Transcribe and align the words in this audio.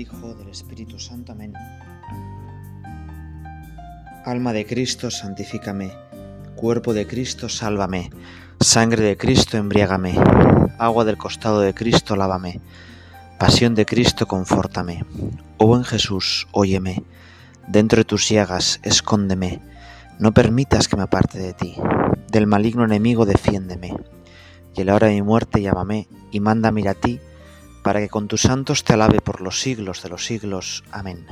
Hijo, 0.00 0.34
del 0.34 0.48
Espíritu 0.48 0.98
Santo. 0.98 1.32
Amén. 1.32 1.52
Alma 4.24 4.54
de 4.54 4.64
Cristo, 4.64 5.10
santifícame. 5.10 5.92
Cuerpo 6.56 6.94
de 6.94 7.06
Cristo, 7.06 7.50
sálvame. 7.50 8.10
Sangre 8.60 9.04
de 9.04 9.18
Cristo, 9.18 9.58
embriágame. 9.58 10.14
Agua 10.78 11.04
del 11.04 11.18
costado 11.18 11.60
de 11.60 11.74
Cristo, 11.74 12.16
lávame. 12.16 12.62
Pasión 13.38 13.74
de 13.74 13.84
Cristo, 13.84 14.26
confórtame. 14.26 15.04
Oh 15.58 15.66
buen 15.66 15.84
Jesús, 15.84 16.48
óyeme. 16.52 17.02
Dentro 17.68 17.98
de 17.98 18.04
tus 18.04 18.26
llagas, 18.26 18.80
escóndeme. 18.82 19.60
No 20.18 20.32
permitas 20.32 20.88
que 20.88 20.96
me 20.96 21.02
aparte 21.02 21.38
de 21.38 21.52
ti. 21.52 21.74
Del 22.32 22.46
maligno 22.46 22.86
enemigo, 22.86 23.26
defiéndeme. 23.26 23.94
Y 24.74 24.80
a 24.80 24.84
la 24.86 24.94
hora 24.94 25.08
de 25.08 25.14
mi 25.14 25.22
muerte, 25.22 25.60
llámame 25.60 26.08
y 26.32 26.38
ir 26.38 26.88
a 26.88 26.94
ti 26.94 27.20
para 27.82 28.00
que 28.00 28.08
con 28.08 28.28
tus 28.28 28.42
santos 28.42 28.84
te 28.84 28.92
alabe 28.92 29.20
por 29.20 29.40
los 29.40 29.60
siglos 29.60 30.02
de 30.02 30.08
los 30.08 30.26
siglos. 30.26 30.84
Amén. 30.90 31.26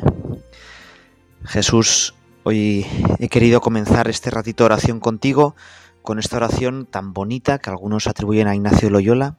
Jesús, 1.44 2.14
hoy 2.42 2.86
he 3.18 3.28
querido 3.28 3.60
comenzar 3.60 4.08
este 4.08 4.30
ratito 4.30 4.64
de 4.64 4.66
oración 4.66 5.00
contigo, 5.00 5.54
con 6.02 6.18
esta 6.18 6.36
oración 6.36 6.86
tan 6.86 7.12
bonita 7.12 7.58
que 7.58 7.70
algunos 7.70 8.06
atribuyen 8.06 8.48
a 8.48 8.54
Ignacio 8.54 8.90
Loyola, 8.90 9.36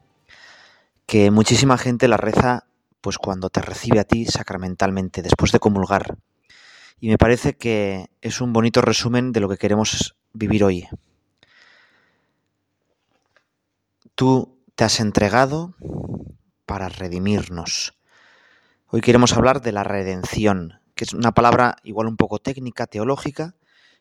que 1.05 1.31
muchísima 1.31 1.77
gente 1.77 2.07
la 2.07 2.17
reza 2.17 2.65
pues 3.01 3.17
cuando 3.17 3.49
te 3.49 3.61
recibe 3.61 3.99
a 3.99 4.03
ti 4.03 4.25
sacramentalmente, 4.25 5.21
después 5.21 5.51
de 5.51 5.59
comulgar. 5.59 6.17
Y 6.99 7.07
me 7.07 7.17
parece 7.17 7.55
que 7.55 8.09
es 8.21 8.41
un 8.41 8.51
bonito 8.51 8.81
resumen 8.81 9.31
de 9.31 9.39
lo 9.39 9.47
que 9.49 9.57
queremos 9.57 10.15
vivir 10.33 10.63
hoy. 10.63 10.87
Tú 14.15 14.57
te 14.75 14.83
has 14.83 14.99
entregado 14.99 15.75
para 16.69 16.87
redimirnos. 16.87 17.95
Hoy 18.89 19.01
queremos 19.01 19.33
hablar 19.33 19.63
de 19.63 19.71
la 19.71 19.83
redención, 19.83 20.79
que 20.93 21.03
es 21.03 21.13
una 21.13 21.31
palabra 21.31 21.77
igual 21.81 22.05
un 22.05 22.15
poco 22.15 22.37
técnica, 22.37 22.85
teológica, 22.85 23.55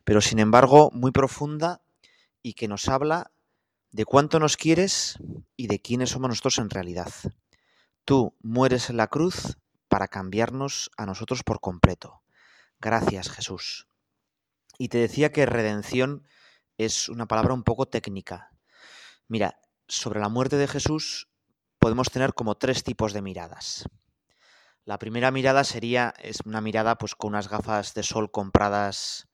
pero 0.04 0.20
sin 0.20 0.38
embargo 0.38 0.90
muy 0.92 1.10
profunda 1.10 1.80
y 2.42 2.52
que 2.52 2.68
nos 2.68 2.90
habla 2.90 3.30
de 3.90 4.04
cuánto 4.04 4.38
nos 4.38 4.58
quieres 4.58 5.16
y 5.56 5.68
de 5.68 5.80
quiénes 5.80 6.10
somos 6.10 6.28
nosotros 6.28 6.58
en 6.58 6.68
realidad. 6.68 7.10
Tú 8.04 8.34
mueres 8.42 8.90
en 8.90 8.98
la 8.98 9.06
cruz 9.06 9.56
para 9.88 10.06
cambiarnos 10.06 10.90
a 10.98 11.06
nosotros 11.06 11.44
por 11.44 11.60
completo. 11.60 12.20
Gracias 12.80 13.30
Jesús. 13.30 13.88
Y 14.76 14.88
te 14.88 14.98
decía 14.98 15.32
que 15.32 15.46
redención 15.46 16.28
es 16.76 17.08
una 17.08 17.24
palabra 17.24 17.54
un 17.54 17.62
poco 17.62 17.86
técnica. 17.86 18.50
Mira, 19.26 19.58
sobre 19.86 20.20
la 20.20 20.28
muerte 20.28 20.56
de 20.56 20.68
Jesús 20.68 21.27
podemos 21.88 22.10
tener 22.10 22.34
como 22.34 22.54
tres 22.54 22.84
tipos 22.84 23.14
de 23.14 23.22
miradas. 23.22 23.88
La 24.84 24.98
primera 24.98 25.30
mirada 25.30 25.64
sería 25.64 26.12
es 26.22 26.40
una 26.44 26.60
mirada 26.60 26.98
pues 26.98 27.14
con 27.14 27.28
unas 27.30 27.48
gafas 27.48 27.94
de 27.94 28.02
sol 28.02 28.30
compradas 28.30 29.26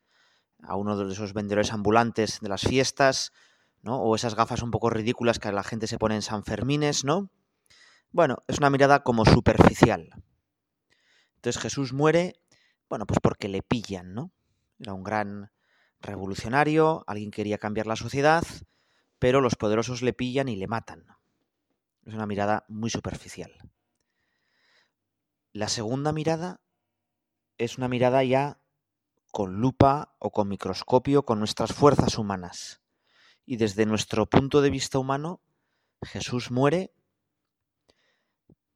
a 0.62 0.77
uno 0.77 0.97
de 0.97 1.12
esos 1.12 1.32
vendedores 1.32 1.72
ambulantes 1.72 2.38
de 2.41 2.48
las 2.48 2.62
fiestas, 2.62 3.32
¿no? 3.82 4.00
O 4.00 4.14
esas 4.14 4.36
gafas 4.36 4.62
un 4.62 4.70
poco 4.70 4.88
ridículas 4.88 5.41
que 5.41 5.50
la 5.50 5.64
gente 5.64 5.88
se 5.88 5.98
pone 5.98 6.14
en 6.14 6.22
San 6.22 6.44
Fermines, 6.44 7.05
¿no? 7.05 7.28
Bueno, 8.12 8.36
es 8.47 8.58
una 8.58 8.70
mirada 8.70 9.02
como 9.02 9.25
superficial. 9.25 10.10
Entonces 11.34 11.60
Jesús 11.60 11.92
muere, 11.92 12.36
bueno, 12.88 13.05
pues 13.05 13.19
porque 13.20 13.48
le 13.48 13.62
pillan, 13.62 14.14
¿no? 14.14 14.30
Era 14.78 14.94
un 14.94 15.02
gran 15.02 15.50
revolucionario, 16.00 17.02
alguien 17.08 17.32
quería 17.32 17.58
cambiar 17.58 17.88
la 17.88 17.97
sociedad, 17.97 18.44
pero 19.19 19.41
los 19.41 19.56
poderosos 19.56 20.02
le 20.02 20.12
pillan 20.12 20.48
y 20.48 20.54
le 20.54 20.69
matan. 20.69 21.04
Es 22.04 22.15
una 22.15 22.26
mirada 22.26 22.65
muy 22.69 22.91
superficial. 22.91 23.53
La 25.53 25.69
segunda 25.69 26.12
mirada 26.12 26.60
es 27.59 27.78
una 27.78 27.88
mirada 27.88 28.22
ya 28.25 28.60
con 29.31 29.60
lupa 29.60 30.15
o 30.19 30.31
con 30.31 30.48
microscopio, 30.48 31.25
con 31.25 31.38
nuestras 31.38 31.72
fuerzas 31.72 32.19
humanas. 32.19 32.82
Y 33.47 33.56
desde 33.56 33.87
nuestro 33.87 34.26
punto 34.26 34.60
de 34.60 34.70
vista 34.70 34.98
humano, 34.98 35.42
Jesús 36.03 36.50
muere 36.50 36.94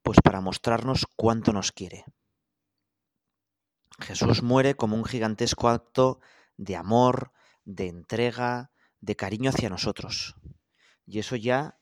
pues 0.02 0.18
para 0.22 0.40
mostrarnos 0.40 1.06
cuánto 1.16 1.52
nos 1.52 1.70
quiere. 1.70 2.04
Jesús 4.00 4.42
muere 4.42 4.74
como 4.74 4.96
un 4.96 5.04
gigantesco 5.04 5.68
acto 5.68 6.20
de 6.56 6.76
amor, 6.76 7.32
de 7.64 7.88
entrega, 7.88 8.70
de 9.00 9.16
cariño 9.16 9.50
hacia 9.50 9.68
nosotros. 9.68 10.36
Y 11.04 11.18
eso 11.18 11.36
ya 11.36 11.77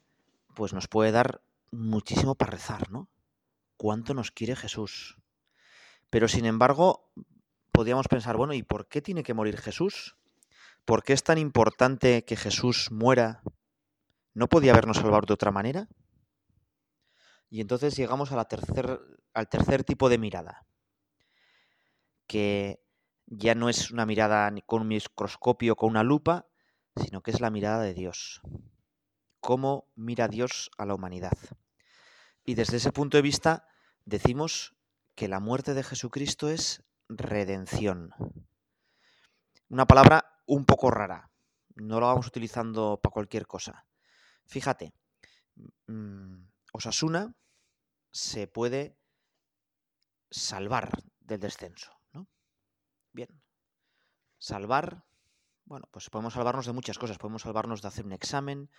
pues 0.56 0.72
nos 0.72 0.89
puede 0.89 1.12
dar 1.12 1.43
muchísimo 1.71 2.34
para 2.34 2.53
rezar, 2.53 2.91
¿no? 2.91 3.11
Cuánto 3.77 4.15
nos 4.15 4.31
quiere 4.31 4.56
Jesús. 4.56 5.19
Pero 6.09 6.28
sin 6.28 6.47
embargo, 6.47 7.12
podríamos 7.72 8.09
pensar, 8.09 8.39
bueno, 8.39 8.55
¿y 8.55 8.62
por 8.62 8.89
qué 8.89 9.03
tiene 9.03 9.22
que 9.22 9.34
morir 9.34 9.59
Jesús? 9.59 10.16
¿Por 10.87 11.03
qué 11.03 11.12
es 11.12 11.22
tan 11.22 11.37
importante 11.37 12.25
que 12.25 12.37
Jesús 12.37 12.91
muera? 12.91 13.43
¿No 14.33 14.49
podía 14.49 14.72
habernos 14.72 14.97
salvado 14.97 15.27
de 15.27 15.34
otra 15.34 15.50
manera? 15.50 15.89
Y 17.50 17.61
entonces 17.61 17.95
llegamos 17.95 18.31
tercer, 18.49 18.99
al 19.34 19.49
tercer 19.50 19.84
tipo 19.84 20.09
de 20.09 20.16
mirada, 20.16 20.66
que 22.27 22.83
ya 23.27 23.55
no 23.55 23.69
es 23.69 23.91
una 23.91 24.06
mirada 24.06 24.50
con 24.65 24.81
un 24.81 24.89
microscopio, 24.89 25.77
con 25.77 25.91
una 25.91 26.03
lupa, 26.03 26.47
sino 26.97 27.21
que 27.21 27.31
es 27.31 27.43
la 27.43 27.50
mirada 27.50 27.83
de 27.83 27.93
Dios 27.93 28.41
cómo 29.47 29.89
mira 29.95 30.27
Dios 30.27 30.73
a 30.77 30.87
la 30.87 30.95
humanidad. 30.95 31.39
Y 32.45 32.57
desde 32.57 32.79
ese 32.79 32.91
punto 32.91 33.17
de 33.17 33.23
vista 33.23 33.69
decimos 34.05 34.75
que 35.15 35.29
la 35.29 35.39
muerte 35.39 35.73
de 35.73 35.84
Jesucristo 35.84 36.49
es 36.49 36.83
redención. 37.09 38.11
Una 39.69 39.87
palabra 39.87 40.43
un 40.47 40.65
poco 40.65 40.91
rara. 40.91 41.31
No 41.77 42.01
lo 42.01 42.07
vamos 42.07 42.27
utilizando 42.27 42.99
para 43.01 43.12
cualquier 43.12 43.47
cosa. 43.47 43.87
Fíjate, 44.47 44.93
mm, 45.87 46.43
Osasuna 46.73 47.33
se 48.11 48.49
puede 48.49 48.99
salvar 50.28 50.91
del 51.21 51.39
descenso. 51.39 51.93
¿no? 52.13 52.27
Bien. 53.13 53.28
Salvar, 54.39 55.05
bueno, 55.67 55.87
pues 55.93 56.11
podemos 56.11 56.34
salvarnos 56.34 56.67
de 56.67 56.73
muchas 56.73 56.99
cosas. 56.99 57.19
Podemos 57.19 57.43
salvarnos 57.43 57.81
de 57.81 57.87
hacer 57.87 58.05
un 58.05 58.13
examen, 58.13 58.71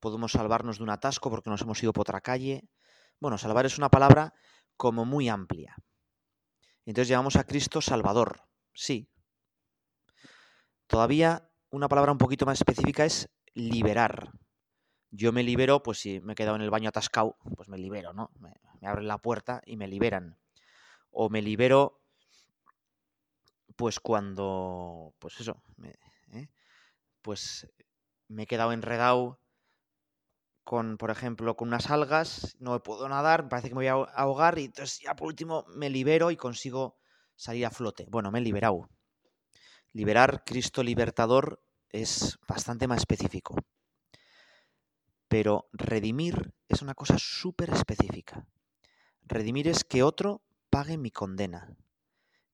podemos 0.00 0.32
salvarnos 0.32 0.78
de 0.78 0.84
un 0.84 0.90
atasco 0.90 1.30
porque 1.30 1.50
nos 1.50 1.62
hemos 1.62 1.82
ido 1.82 1.92
por 1.92 2.02
otra 2.02 2.20
calle. 2.20 2.68
Bueno, 3.20 3.38
salvar 3.38 3.66
es 3.66 3.78
una 3.78 3.90
palabra 3.90 4.34
como 4.76 5.04
muy 5.04 5.28
amplia. 5.28 5.76
Entonces 6.84 7.08
llamamos 7.08 7.36
a 7.36 7.44
Cristo 7.44 7.80
Salvador, 7.80 8.42
sí. 8.72 9.10
Todavía 10.86 11.50
una 11.70 11.88
palabra 11.88 12.12
un 12.12 12.18
poquito 12.18 12.46
más 12.46 12.60
específica 12.60 13.04
es 13.04 13.28
liberar. 13.54 14.30
Yo 15.10 15.32
me 15.32 15.42
libero, 15.42 15.82
pues 15.82 15.98
si 15.98 16.20
me 16.20 16.32
he 16.32 16.36
quedado 16.36 16.56
en 16.56 16.62
el 16.62 16.70
baño 16.70 16.88
atascado, 16.88 17.36
pues 17.56 17.68
me 17.68 17.78
libero, 17.78 18.12
¿no? 18.12 18.30
Me, 18.38 18.52
abren 18.86 19.08
la 19.08 19.18
puerta 19.18 19.62
y 19.66 19.76
me 19.76 19.88
liberan. 19.88 20.38
O 21.10 21.28
me 21.28 21.42
libero, 21.42 22.02
pues 23.74 23.98
cuando, 23.98 25.14
pues 25.18 25.40
eso, 25.40 25.62
¿eh? 26.32 26.48
pues 27.22 27.68
me 28.28 28.44
he 28.44 28.46
quedado 28.46 28.72
enredado 28.72 29.40
con, 30.66 30.98
por 30.98 31.12
ejemplo, 31.12 31.56
con 31.56 31.68
unas 31.68 31.90
algas, 31.90 32.56
no 32.58 32.72
me 32.72 32.80
puedo 32.80 33.08
nadar, 33.08 33.44
me 33.44 33.48
parece 33.48 33.68
que 33.68 33.74
me 33.76 33.78
voy 33.78 33.86
a 33.86 33.92
ahogar 33.92 34.58
y 34.58 34.64
entonces 34.64 34.98
ya 34.98 35.14
por 35.14 35.28
último 35.28 35.64
me 35.68 35.88
libero 35.88 36.32
y 36.32 36.36
consigo 36.36 36.98
salir 37.36 37.64
a 37.64 37.70
flote. 37.70 38.04
Bueno, 38.10 38.32
me 38.32 38.40
he 38.40 38.42
liberado. 38.42 38.90
Liberar 39.92 40.42
Cristo 40.44 40.82
libertador 40.82 41.62
es 41.90 42.36
bastante 42.48 42.88
más 42.88 42.98
específico. 42.98 43.54
Pero 45.28 45.68
redimir 45.72 46.52
es 46.68 46.82
una 46.82 46.94
cosa 46.94 47.14
súper 47.16 47.70
específica. 47.70 48.44
Redimir 49.22 49.68
es 49.68 49.84
que 49.84 50.02
otro 50.02 50.42
pague 50.68 50.98
mi 50.98 51.12
condena, 51.12 51.76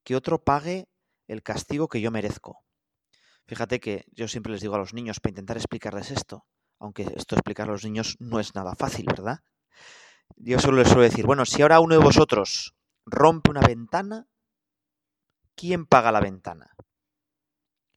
que 0.04 0.16
otro 0.16 0.44
pague 0.44 0.86
el 1.28 1.42
castigo 1.42 1.88
que 1.88 2.02
yo 2.02 2.10
merezco. 2.10 2.62
Fíjate 3.46 3.80
que 3.80 4.04
yo 4.12 4.28
siempre 4.28 4.52
les 4.52 4.60
digo 4.60 4.74
a 4.74 4.78
los 4.78 4.92
niños 4.92 5.18
para 5.18 5.30
intentar 5.30 5.56
explicarles 5.56 6.10
esto, 6.10 6.44
aunque 6.82 7.04
esto 7.14 7.36
explicar 7.36 7.68
a 7.68 7.72
los 7.72 7.84
niños 7.84 8.16
no 8.18 8.40
es 8.40 8.56
nada 8.56 8.74
fácil, 8.74 9.06
¿verdad? 9.06 9.38
Yo 10.34 10.58
solo 10.58 10.78
les 10.78 10.88
suelo 10.88 11.02
decir, 11.02 11.24
bueno, 11.24 11.46
si 11.46 11.62
ahora 11.62 11.78
uno 11.78 11.94
de 11.94 12.02
vosotros 12.02 12.74
rompe 13.06 13.52
una 13.52 13.60
ventana, 13.60 14.26
¿quién 15.54 15.86
paga 15.86 16.10
la 16.10 16.20
ventana? 16.20 16.74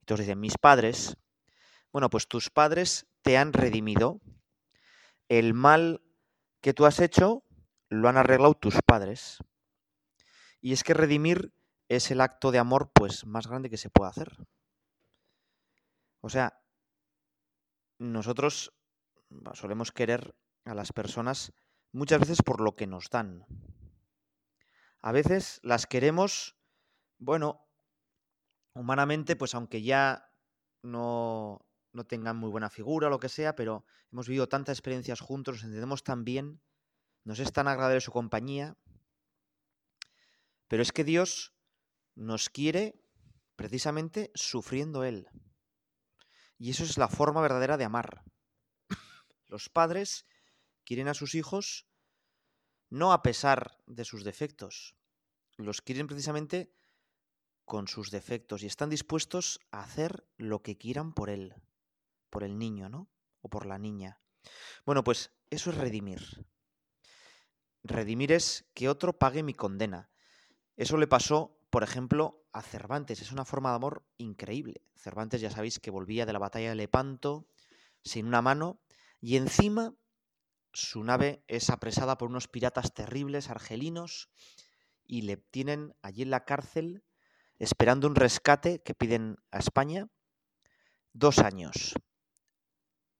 Entonces 0.01 0.27
dicen, 0.27 0.39
mis 0.39 0.59
padres. 0.59 1.17
Bueno, 1.91 2.11
pues 2.11 2.27
tus 2.27 2.51
padres 2.51 3.07
te 3.23 3.39
han 3.39 3.53
redimido. 3.53 4.21
El 5.29 5.55
mal 5.55 6.03
que 6.61 6.75
tú 6.75 6.85
has 6.85 6.99
hecho 6.99 7.43
lo 7.89 8.07
han 8.07 8.17
arreglado 8.17 8.53
tus 8.53 8.75
padres. 8.85 9.39
Y 10.61 10.73
es 10.73 10.83
que 10.83 10.93
redimir 10.93 11.55
es 11.89 12.11
el 12.11 12.21
acto 12.21 12.51
de 12.51 12.59
amor 12.59 12.91
pues 12.93 13.25
más 13.25 13.47
grande 13.47 13.71
que 13.71 13.77
se 13.77 13.89
puede 13.89 14.11
hacer. 14.11 14.37
O 16.21 16.29
sea, 16.29 16.59
nosotros 17.97 18.73
solemos 19.53 19.91
querer 19.91 20.35
a 20.65 20.73
las 20.73 20.91
personas 20.91 21.53
muchas 21.91 22.19
veces 22.19 22.41
por 22.41 22.61
lo 22.61 22.73
que 22.73 22.87
nos 22.87 23.09
dan. 23.09 23.45
A 25.01 25.11
veces 25.11 25.59
las 25.63 25.85
queremos, 25.85 26.57
bueno, 27.17 27.67
humanamente, 28.73 29.35
pues 29.35 29.55
aunque 29.55 29.81
ya 29.81 30.31
no, 30.81 31.65
no 31.93 32.05
tengan 32.05 32.37
muy 32.37 32.49
buena 32.49 32.69
figura 32.69 33.09
lo 33.09 33.19
que 33.19 33.29
sea, 33.29 33.55
pero 33.55 33.85
hemos 34.11 34.27
vivido 34.27 34.49
tantas 34.49 34.77
experiencias 34.77 35.21
juntos, 35.21 35.55
nos 35.55 35.63
entendemos 35.63 36.03
tan 36.03 36.23
bien, 36.23 36.61
nos 37.23 37.39
es 37.39 37.51
tan 37.53 37.67
agradable 37.67 38.01
su 38.01 38.11
compañía. 38.11 38.77
Pero 40.67 40.81
es 40.81 40.91
que 40.91 41.03
Dios 41.03 41.53
nos 42.15 42.49
quiere 42.49 43.01
precisamente 43.55 44.31
sufriendo 44.33 45.03
Él. 45.03 45.27
Y 46.65 46.71
eso 46.71 46.83
es 46.83 46.97
la 46.97 47.07
forma 47.07 47.41
verdadera 47.41 47.77
de 47.77 47.83
amar. 47.83 48.23
Los 49.45 49.69
padres 49.69 50.25
quieren 50.83 51.07
a 51.07 51.13
sus 51.13 51.35
hijos 51.35 51.85
no 52.89 53.13
a 53.13 53.21
pesar 53.21 53.77
de 53.85 54.03
sus 54.03 54.23
defectos, 54.23 54.95
los 55.57 55.83
quieren 55.83 56.07
precisamente 56.07 56.73
con 57.65 57.87
sus 57.87 58.09
defectos 58.09 58.63
y 58.63 58.65
están 58.65 58.89
dispuestos 58.89 59.59
a 59.69 59.83
hacer 59.83 60.27
lo 60.37 60.63
que 60.63 60.75
quieran 60.75 61.13
por 61.13 61.29
él, 61.29 61.53
por 62.31 62.43
el 62.43 62.57
niño, 62.57 62.89
¿no? 62.89 63.11
O 63.41 63.49
por 63.49 63.67
la 63.67 63.77
niña. 63.77 64.19
Bueno, 64.87 65.03
pues 65.03 65.33
eso 65.51 65.69
es 65.69 65.77
redimir. 65.77 66.47
Redimir 67.83 68.31
es 68.31 68.65
que 68.73 68.89
otro 68.89 69.19
pague 69.19 69.43
mi 69.43 69.53
condena. 69.53 70.09
Eso 70.77 70.97
le 70.97 71.05
pasó, 71.05 71.54
por 71.75 71.83
ejemplo, 71.83 72.47
a 72.53 72.61
Cervantes. 72.61 73.21
Es 73.21 73.33
una 73.33 73.43
forma 73.43 73.71
de 73.71 73.75
amor 73.75 74.05
increíble. 74.17 74.81
Cervantes 74.95 75.41
ya 75.41 75.51
sabéis 75.51 75.77
que 75.81 75.91
volvía 75.91 76.25
de 76.25 76.31
la 76.31 76.39
batalla 76.39 76.69
de 76.69 76.75
Lepanto 76.75 77.49
sin 78.01 78.27
una 78.27 78.41
mano 78.41 78.79
y 79.19 79.35
encima 79.35 79.93
su 80.71 81.03
nave 81.03 81.43
es 81.49 81.69
apresada 81.69 82.17
por 82.17 82.29
unos 82.29 82.47
piratas 82.47 82.93
terribles 82.93 83.49
argelinos 83.49 84.29
y 85.05 85.23
le 85.23 85.35
tienen 85.35 85.93
allí 86.01 86.21
en 86.21 86.29
la 86.29 86.45
cárcel 86.45 87.03
esperando 87.59 88.07
un 88.07 88.15
rescate 88.15 88.81
que 88.81 88.95
piden 88.95 89.35
a 89.51 89.59
España 89.59 90.07
dos 91.11 91.39
años. 91.39 91.95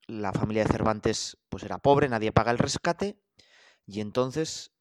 La 0.07 0.31
familia 0.31 0.63
de 0.63 0.71
Cervantes 0.71 1.37
pues 1.49 1.63
era 1.63 1.79
pobre, 1.79 2.07
nadie 2.07 2.31
paga 2.31 2.51
el 2.51 2.57
rescate 2.57 3.19
y 3.85 3.99
entonces 3.99 4.71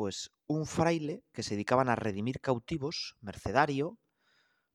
pues 0.00 0.32
un 0.46 0.64
fraile 0.64 1.22
que 1.30 1.42
se 1.42 1.56
dedicaban 1.56 1.90
a 1.90 1.94
redimir 1.94 2.40
cautivos, 2.40 3.18
mercedario 3.20 3.98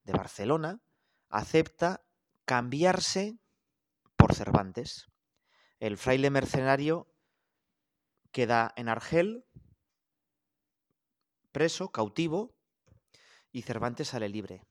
de 0.03 0.13
Barcelona, 0.13 0.83
acepta 1.29 2.05
cambiarse 2.45 3.39
por 4.17 4.35
Cervantes. 4.35 5.07
El 5.79 5.97
fraile 5.97 6.29
mercenario 6.29 7.07
queda 8.31 8.71
en 8.75 8.87
Argel, 8.87 9.47
preso, 11.51 11.89
cautivo, 11.89 12.53
y 13.51 13.63
Cervantes 13.63 14.09
sale 14.09 14.29
libre. 14.29 14.61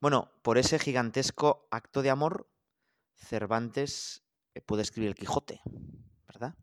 Bueno, 0.00 0.32
por 0.42 0.58
ese 0.58 0.80
gigantesco 0.80 1.68
acto 1.70 2.02
de 2.02 2.10
amor, 2.10 2.50
Cervantes 3.14 4.24
eh, 4.52 4.60
puede 4.62 4.82
escribir 4.82 5.10
el 5.10 5.14
Quijote, 5.14 5.60
¿verdad? 6.26 6.56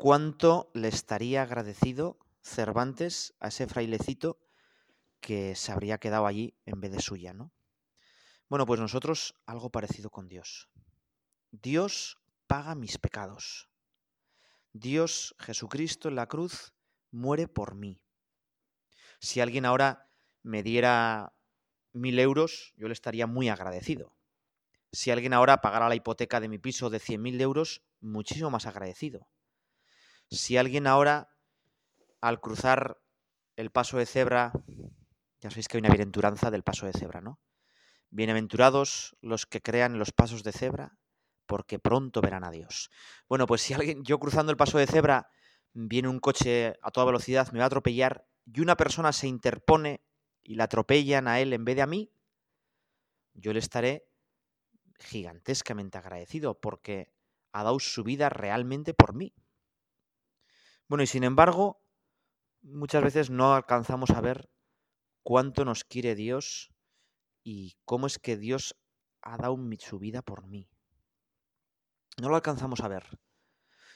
¿Cuánto 0.00 0.70
le 0.72 0.88
estaría 0.88 1.42
agradecido 1.42 2.16
Cervantes 2.40 3.34
a 3.38 3.48
ese 3.48 3.66
frailecito 3.66 4.40
que 5.20 5.54
se 5.54 5.72
habría 5.72 5.98
quedado 5.98 6.26
allí 6.26 6.56
en 6.64 6.80
vez 6.80 6.90
de 6.90 7.02
suya, 7.02 7.34
¿no? 7.34 7.52
Bueno, 8.48 8.64
pues 8.64 8.80
nosotros 8.80 9.34
algo 9.44 9.68
parecido 9.68 10.08
con 10.08 10.26
Dios. 10.26 10.70
Dios 11.50 12.18
paga 12.46 12.74
mis 12.74 12.96
pecados. 12.96 13.68
Dios, 14.72 15.36
Jesucristo 15.38 16.08
en 16.08 16.14
la 16.14 16.28
cruz, 16.28 16.72
muere 17.10 17.46
por 17.46 17.74
mí. 17.74 18.00
Si 19.18 19.42
alguien 19.42 19.66
ahora 19.66 20.08
me 20.42 20.62
diera 20.62 21.34
mil 21.92 22.18
euros, 22.18 22.72
yo 22.78 22.88
le 22.88 22.94
estaría 22.94 23.26
muy 23.26 23.50
agradecido. 23.50 24.16
Si 24.92 25.10
alguien 25.10 25.34
ahora 25.34 25.60
pagara 25.60 25.90
la 25.90 25.94
hipoteca 25.94 26.40
de 26.40 26.48
mi 26.48 26.56
piso 26.56 26.88
de 26.88 27.00
cien 27.00 27.20
mil 27.20 27.38
euros, 27.38 27.82
muchísimo 28.00 28.50
más 28.50 28.64
agradecido. 28.64 29.28
Si 30.30 30.56
alguien 30.56 30.86
ahora, 30.86 31.34
al 32.20 32.40
cruzar 32.40 33.02
el 33.56 33.70
paso 33.70 33.98
de 33.98 34.06
cebra, 34.06 34.52
ya 35.40 35.50
sabéis 35.50 35.66
que 35.66 35.76
hay 35.76 35.80
una 35.80 35.88
bienaventuranza 35.88 36.52
del 36.52 36.62
paso 36.62 36.86
de 36.86 36.92
cebra, 36.92 37.20
¿no? 37.20 37.40
Bienaventurados 38.10 39.16
los 39.20 39.46
que 39.46 39.60
crean 39.60 39.98
los 39.98 40.12
pasos 40.12 40.44
de 40.44 40.52
cebra, 40.52 40.96
porque 41.46 41.80
pronto 41.80 42.20
verán 42.20 42.44
a 42.44 42.52
Dios. 42.52 42.90
Bueno, 43.28 43.46
pues 43.48 43.60
si 43.62 43.74
alguien, 43.74 44.04
yo 44.04 44.20
cruzando 44.20 44.52
el 44.52 44.56
paso 44.56 44.78
de 44.78 44.86
cebra, 44.86 45.30
viene 45.72 46.06
un 46.06 46.20
coche 46.20 46.74
a 46.80 46.92
toda 46.92 47.06
velocidad, 47.06 47.50
me 47.50 47.58
va 47.58 47.64
a 47.64 47.66
atropellar 47.66 48.24
y 48.46 48.60
una 48.60 48.76
persona 48.76 49.12
se 49.12 49.26
interpone 49.26 50.04
y 50.44 50.54
la 50.54 50.64
atropellan 50.64 51.26
a 51.26 51.40
él 51.40 51.52
en 51.52 51.64
vez 51.64 51.74
de 51.74 51.82
a 51.82 51.86
mí, 51.86 52.12
yo 53.34 53.52
le 53.52 53.58
estaré 53.58 54.06
gigantescamente 55.00 55.98
agradecido 55.98 56.60
porque 56.60 57.12
ha 57.50 57.64
dado 57.64 57.80
su 57.80 58.04
vida 58.04 58.28
realmente 58.28 58.94
por 58.94 59.12
mí. 59.12 59.34
Bueno, 60.90 61.04
y 61.04 61.06
sin 61.06 61.22
embargo, 61.22 61.80
muchas 62.62 63.04
veces 63.04 63.30
no 63.30 63.54
alcanzamos 63.54 64.10
a 64.10 64.20
ver 64.20 64.50
cuánto 65.22 65.64
nos 65.64 65.84
quiere 65.84 66.16
Dios 66.16 66.72
y 67.44 67.76
cómo 67.84 68.08
es 68.08 68.18
que 68.18 68.36
Dios 68.36 68.76
ha 69.22 69.36
dado 69.36 69.56
su 69.78 70.00
vida 70.00 70.20
por 70.20 70.48
mí. 70.48 70.68
No 72.20 72.28
lo 72.28 72.34
alcanzamos 72.34 72.80
a 72.80 72.88
ver. 72.88 73.04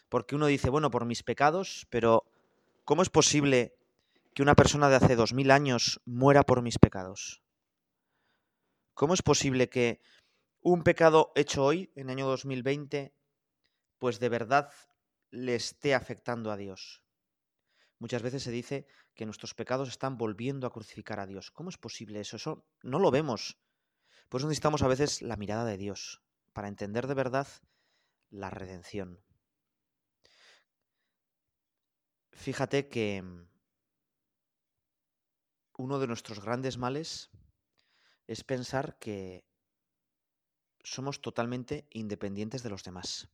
Porque 0.09 0.37
uno 0.37 0.47
dice, 0.47 0.71
bueno, 0.71 0.93
por 0.93 1.05
mis 1.05 1.25
pecados, 1.25 1.89
pero 1.91 2.31
¿cómo 2.85 3.03
es 3.03 3.11
posible 3.11 3.75
que 4.33 4.43
una 4.43 4.55
persona 4.55 4.89
de 4.89 4.95
hace 4.95 5.17
dos 5.17 5.33
mil 5.33 5.51
años 5.51 6.01
muera 6.05 6.45
por 6.45 6.63
mis 6.63 6.79
pecados? 6.79 7.43
¿Cómo 8.95 9.15
es 9.15 9.23
posible 9.23 9.69
que 9.69 10.01
un 10.61 10.85
pecado 10.85 11.33
hecho 11.35 11.65
hoy, 11.65 11.91
en 11.97 12.09
el 12.09 12.19
año 12.19 12.29
2020, 12.29 13.13
pues 13.99 14.21
de 14.21 14.29
verdad 14.29 14.71
le 15.35 15.55
esté 15.55 15.95
afectando 15.95 16.51
a 16.51 16.57
Dios? 16.57 17.03
Muchas 17.99 18.23
veces 18.23 18.43
se 18.43 18.51
dice 18.51 18.87
que 19.15 19.27
nuestros 19.27 19.55
pecados 19.55 19.89
están 19.89 20.17
volviendo 20.17 20.67
a 20.67 20.73
crucificar 20.73 21.21
a 21.21 21.27
Dios. 21.27 21.51
¿Cómo 21.51 21.71
es 21.71 21.79
posible 21.79 22.21
eso? 22.21 22.37
Eso 22.37 22.67
no 22.83 22.99
lo 22.99 23.11
vemos. 23.11 23.59
Pues 24.29 24.45
necesitamos 24.45 24.83
a 24.83 24.89
veces 24.89 25.23
la 25.23 25.37
mirada 25.37 25.65
de 25.65 25.77
Dios 25.77 26.23
para 26.53 26.69
entender 26.69 27.07
de 27.07 27.15
verdad 27.15 27.47
la 28.31 28.51
redención. 28.51 29.23
Fíjate 32.33 32.89
que 32.89 33.23
mm, 33.23 33.49
uno 35.79 35.99
de 35.99 36.07
nuestros 36.07 36.41
grandes 36.41 36.79
males 36.79 37.31
es 38.27 38.45
pensar 38.45 38.99
que 38.99 39.45
somos 40.83 41.21
totalmente 41.21 41.87
independientes 41.91 42.63
de 42.63 42.71
los 42.71 42.85
demás. 42.85 43.29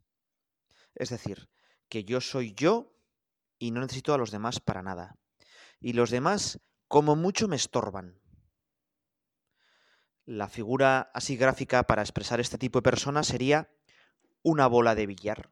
Es 0.95 1.11
decir, 1.11 1.49
que 1.90 2.04
yo 2.04 2.23
soy 2.23 2.54
yo 2.54 2.94
y 3.59 3.73
no 3.73 3.80
necesito 3.82 4.14
a 4.14 4.18
los 4.18 4.30
demás 4.30 4.61
para 4.61 4.82
nada. 4.82 5.18
Y 5.80 5.92
los 5.92 6.11
demás, 6.11 6.61
como 6.88 7.16
mucho, 7.16 7.49
me 7.49 7.56
estorban. 7.56 8.18
La 10.25 10.49
figura 10.49 11.11
así 11.12 11.37
gráfica 11.37 11.82
para 11.82 12.02
expresar 12.02 12.40
este 12.40 12.56
tipo 12.56 12.78
de 12.78 12.85
personas 12.85 13.26
sería 13.26 13.70
una 14.42 14.66
bola 14.66 14.94
de 14.94 15.06
billar. 15.06 15.50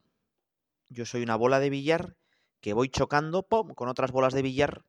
Yo 0.89 1.05
soy 1.05 1.23
una 1.23 1.37
bola 1.37 1.61
de 1.61 1.69
billar 1.69 2.17
que 2.61 2.73
voy 2.73 2.89
chocando 2.89 3.43
con 3.43 3.89
otras 3.89 4.13
bolas 4.13 4.33
de 4.33 4.43
billar 4.43 4.87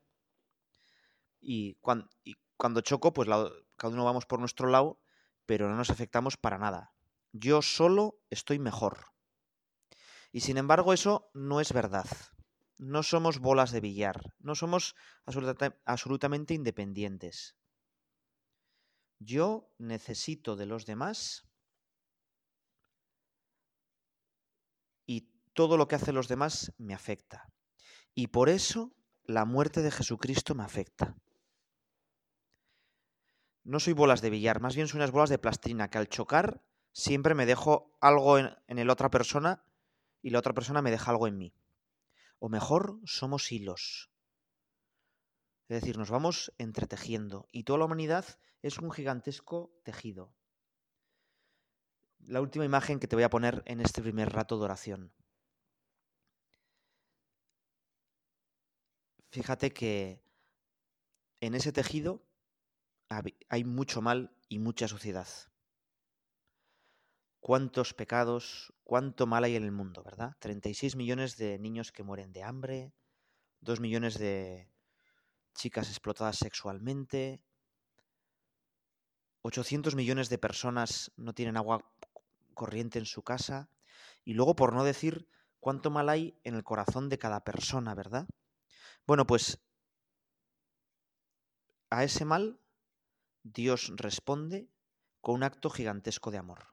y 1.41 1.75
cuando, 1.75 2.81
choco, 2.81 3.13
pues 3.13 3.27
cada 3.75 3.93
uno 3.93 4.05
vamos 4.05 4.25
por 4.25 4.39
nuestro 4.39 4.67
lado, 4.69 4.99
pero 5.45 5.69
no 5.69 5.75
nos 5.75 5.89
afectamos 5.89 6.37
para 6.37 6.57
nada. 6.57 6.93
Yo 7.31 7.61
solo 7.61 8.19
estoy 8.29 8.59
mejor. 8.59 9.05
Y 10.31 10.41
sin 10.41 10.57
embargo 10.57 10.93
eso 10.93 11.29
no 11.33 11.59
es 11.59 11.73
verdad. 11.73 12.07
No 12.77 13.03
somos 13.03 13.39
bolas 13.39 13.71
de 13.71 13.81
billar, 13.81 14.33
no 14.39 14.55
somos 14.55 14.95
absolutamente 15.85 16.53
independientes. 16.53 17.55
Yo 19.19 19.69
necesito 19.77 20.55
de 20.55 20.65
los 20.65 20.85
demás 20.85 21.49
todo 25.59 25.75
lo 25.75 25.89
que 25.89 25.95
hacen 25.95 26.15
los 26.15 26.29
demás 26.29 26.71
me 26.77 26.93
afecta. 26.93 27.51
Y 28.15 28.27
por 28.27 28.47
eso 28.47 28.95
la 29.25 29.43
muerte 29.43 29.81
de 29.81 29.91
Jesucristo 29.91 30.55
me 30.55 30.63
afecta. 30.63 31.17
No 33.65 33.81
soy 33.81 33.91
bolas 33.91 34.21
de 34.21 34.29
billar, 34.29 34.61
más 34.61 34.77
bien 34.77 34.87
soy 34.87 34.99
unas 34.99 35.11
bolas 35.11 35.29
de 35.29 35.37
plastilina 35.37 35.89
que 35.89 35.97
al 35.97 36.07
chocar 36.07 36.63
siempre 36.93 37.35
me 37.35 37.45
dejo 37.45 37.93
algo 37.99 38.37
en, 38.37 38.55
en 38.67 38.87
la 38.87 38.93
otra 38.93 39.09
persona 39.09 39.61
y 40.21 40.29
la 40.29 40.39
otra 40.39 40.53
persona 40.53 40.81
me 40.81 40.91
deja 40.91 41.11
algo 41.11 41.27
en 41.27 41.37
mí. 41.37 41.53
O 42.39 42.49
mejor, 42.49 42.99
somos 43.05 43.51
hilos. 43.51 44.09
Es 45.67 45.81
decir, 45.81 45.97
nos 45.97 46.09
vamos 46.09 46.51
entretejiendo 46.57 47.47
y 47.51 47.63
toda 47.63 47.79
la 47.79 47.85
humanidad 47.85 48.25
es 48.61 48.79
un 48.79 48.91
gigantesco 48.91 49.71
tejido. 49.83 50.33
La 52.19 52.41
última 52.41 52.65
imagen 52.65 52.99
que 52.99 53.07
te 53.07 53.15
voy 53.15 53.23
a 53.23 53.29
poner 53.29 53.63
en 53.65 53.79
este 53.81 54.01
primer 54.01 54.31
rato 54.31 54.57
de 54.57 54.65
oración. 54.65 55.13
fíjate 59.31 59.71
que 59.71 60.21
en 61.41 61.55
ese 61.55 61.71
tejido 61.71 62.25
hay 63.49 63.63
mucho 63.63 64.01
mal 64.01 64.35
y 64.49 64.59
mucha 64.59 64.87
suciedad. 64.87 65.27
Cuántos 67.49 67.95
pecados, 67.95 68.75
cuánto 68.83 69.25
mal 69.25 69.43
hay 69.43 69.55
en 69.55 69.63
el 69.63 69.71
mundo, 69.71 70.03
¿verdad? 70.03 70.35
36 70.37 70.95
millones 70.95 71.35
de 71.35 71.57
niños 71.57 71.91
que 71.91 72.03
mueren 72.03 72.31
de 72.31 72.43
hambre, 72.43 72.93
2 73.61 73.79
millones 73.79 74.19
de 74.19 74.69
chicas 75.55 75.89
explotadas 75.89 76.37
sexualmente, 76.37 77.41
800 79.41 79.95
millones 79.95 80.29
de 80.29 80.37
personas 80.37 81.11
no 81.17 81.33
tienen 81.33 81.57
agua 81.57 81.91
corriente 82.53 82.99
en 82.99 83.07
su 83.07 83.23
casa, 83.23 83.71
y 84.23 84.35
luego 84.35 84.55
por 84.55 84.71
no 84.71 84.83
decir 84.83 85.27
cuánto 85.59 85.89
mal 85.89 86.09
hay 86.09 86.39
en 86.43 86.53
el 86.53 86.63
corazón 86.63 87.09
de 87.09 87.17
cada 87.17 87.43
persona, 87.43 87.95
¿verdad? 87.95 88.27
Bueno, 89.07 89.25
pues 89.25 89.57
a 91.89 92.03
ese 92.03 92.25
mal 92.25 92.59
Dios 93.41 93.91
responde 93.95 94.69
con 95.19 95.33
un 95.33 95.41
acto 95.41 95.71
gigantesco 95.71 96.29
de 96.29 96.37
amor, 96.37 96.67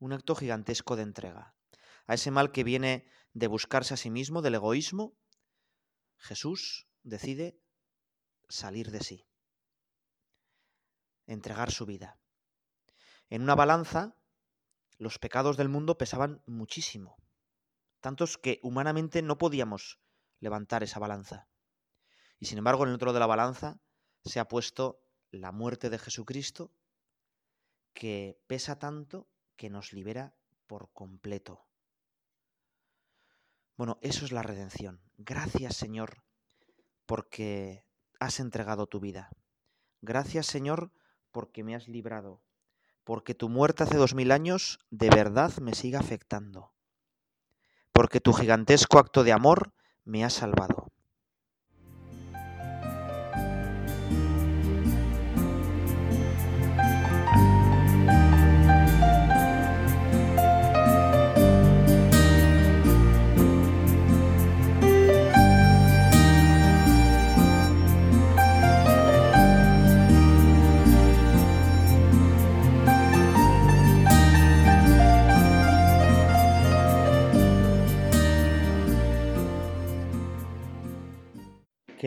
un 0.00 0.12
acto 0.12 0.34
gigantesco 0.34 0.96
de 0.96 1.02
entrega. 1.02 1.54
A 2.06 2.14
ese 2.14 2.32
mal 2.32 2.50
que 2.50 2.64
viene 2.64 3.06
de 3.32 3.46
buscarse 3.46 3.94
a 3.94 3.96
sí 3.96 4.10
mismo, 4.10 4.42
del 4.42 4.56
egoísmo, 4.56 5.16
Jesús 6.16 6.88
decide 7.02 7.60
salir 8.48 8.90
de 8.90 9.00
sí, 9.00 9.28
entregar 11.26 11.70
su 11.70 11.86
vida. 11.86 12.18
En 13.28 13.42
una 13.42 13.54
balanza, 13.54 14.16
los 14.98 15.18
pecados 15.18 15.56
del 15.56 15.68
mundo 15.68 15.96
pesaban 15.96 16.42
muchísimo, 16.46 17.16
tantos 18.00 18.38
que 18.38 18.58
humanamente 18.62 19.22
no 19.22 19.38
podíamos 19.38 20.00
levantar 20.40 20.82
esa 20.82 20.98
balanza. 20.98 21.48
Y 22.38 22.46
sin 22.46 22.58
embargo, 22.58 22.82
en 22.82 22.88
el 22.88 22.96
otro 22.96 23.12
de 23.12 23.20
la 23.20 23.26
balanza 23.26 23.80
se 24.24 24.40
ha 24.40 24.48
puesto 24.48 25.04
la 25.30 25.52
muerte 25.52 25.90
de 25.90 25.98
Jesucristo, 25.98 26.72
que 27.92 28.40
pesa 28.46 28.78
tanto 28.78 29.28
que 29.60 29.68
nos 29.68 29.92
libera 29.92 30.32
por 30.66 30.90
completo. 30.94 31.66
Bueno, 33.76 33.98
eso 34.00 34.24
es 34.24 34.32
la 34.32 34.40
redención. 34.42 35.02
Gracias 35.18 35.76
Señor, 35.76 36.24
porque 37.04 37.84
has 38.20 38.40
entregado 38.40 38.86
tu 38.86 39.00
vida. 39.00 39.28
Gracias 40.00 40.46
Señor, 40.46 40.92
porque 41.30 41.62
me 41.62 41.74
has 41.74 41.88
librado, 41.88 42.42
porque 43.04 43.34
tu 43.34 43.50
muerte 43.50 43.82
hace 43.82 43.98
dos 43.98 44.14
mil 44.14 44.32
años 44.32 44.78
de 44.88 45.10
verdad 45.10 45.54
me 45.58 45.74
sigue 45.74 45.98
afectando, 45.98 46.72
porque 47.92 48.18
tu 48.18 48.32
gigantesco 48.32 48.98
acto 48.98 49.24
de 49.24 49.32
amor 49.32 49.74
me 50.04 50.24
ha 50.24 50.30
salvado. 50.30 50.79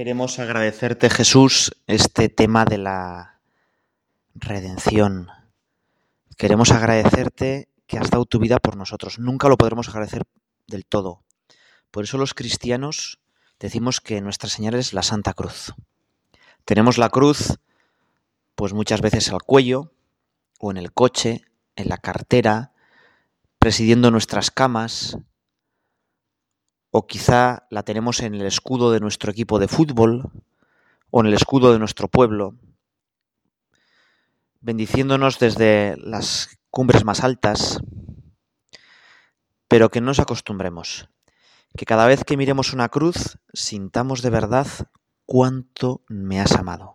Queremos 0.04 0.38
agradecerte, 0.38 1.10
Jesús, 1.10 1.78
este 1.88 2.28
tema 2.28 2.66
de 2.66 2.78
la 2.78 3.40
redención. 4.36 5.30
Queremos 6.38 6.72
agradecerte 6.72 7.70
que 7.88 8.00
has 8.00 8.10
dado 8.10 8.26
tu 8.26 8.38
vida 8.38 8.60
por 8.60 8.76
nosotros. 8.76 9.18
Nunca 9.18 9.48
lo 9.48 9.56
podremos 9.56 9.88
agradecer 9.88 10.24
del 10.68 10.86
todo. 10.86 11.24
Por 11.90 12.04
eso 12.04 12.18
los 12.18 12.34
cristianos 12.34 13.22
decimos 13.62 14.02
que 14.02 14.20
nuestra 14.20 14.50
señal 14.50 14.74
es 14.74 14.92
la 14.92 15.04
Santa 15.04 15.34
Cruz. 15.34 15.74
Tenemos 16.66 16.98
la 16.98 17.08
cruz, 17.08 17.58
pues 18.56 18.74
muchas 18.74 19.00
veces 19.00 19.30
al 19.30 19.42
cuello, 19.42 19.94
o 20.60 20.70
en 20.70 20.76
el 20.76 20.92
coche, 20.92 21.46
en 21.78 21.88
la 21.88 21.98
cartera, 21.98 22.74
presidiendo 23.58 24.12
nuestras 24.12 24.52
camas, 24.52 25.18
o 26.96 27.08
quizá 27.08 27.66
la 27.72 27.82
tenemos 27.82 28.22
en 28.22 28.36
el 28.36 28.46
escudo 28.46 28.92
de 28.92 29.00
nuestro 29.00 29.32
equipo 29.32 29.58
de 29.58 29.68
fútbol 29.68 30.30
o 31.10 31.22
en 31.22 31.26
el 31.26 31.34
escudo 31.34 31.74
de 31.74 31.80
nuestro 31.80 32.08
pueblo, 32.08 32.54
bendiciéndonos 34.62 35.40
desde 35.40 35.98
las 35.98 36.60
cumbres 36.70 37.04
más 37.04 37.24
altas, 37.24 37.80
pero 39.68 39.90
que 39.90 40.02
no 40.02 40.08
nos 40.08 40.20
acostumbremos, 40.20 41.10
que 41.76 41.86
cada 41.86 42.06
vez 42.06 42.24
que 42.24 42.38
miremos 42.38 42.74
una 42.74 42.90
cruz 42.90 43.40
sintamos 43.54 44.22
de 44.22 44.30
verdad 44.30 44.68
cuánto 45.26 46.04
me 46.08 46.40
has 46.40 46.52
amado, 46.52 46.94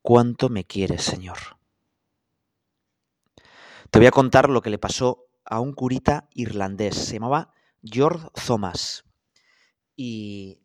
cuánto 0.00 0.48
me 0.48 0.64
quieres, 0.64 1.02
Señor. 1.02 1.36
Te 3.90 3.98
voy 3.98 4.06
a 4.06 4.10
contar 4.10 4.48
lo 4.48 4.62
que 4.62 4.70
le 4.70 4.78
pasó 4.78 5.26
a 5.44 5.60
un 5.60 5.74
curita 5.74 6.30
irlandés, 6.32 6.94
se 6.94 7.14
llamaba 7.14 7.52
George 7.82 8.28
Thomas 8.46 9.04
y 9.96 10.60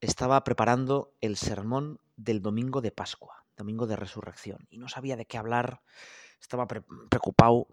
estaba 0.00 0.42
preparando 0.44 1.14
el 1.20 1.36
sermón 1.36 2.00
del 2.16 2.42
domingo 2.42 2.80
de 2.80 2.92
Pascua, 2.92 3.46
domingo 3.56 3.86
de 3.86 3.96
resurrección, 3.96 4.66
y 4.70 4.78
no 4.78 4.88
sabía 4.88 5.16
de 5.16 5.26
qué 5.26 5.38
hablar, 5.38 5.82
estaba 6.40 6.66
preocupado. 6.66 7.68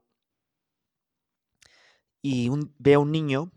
Y 2.22 2.50
ve 2.80 2.96
a 2.96 3.00
un 3.00 3.12
niño 3.12 3.52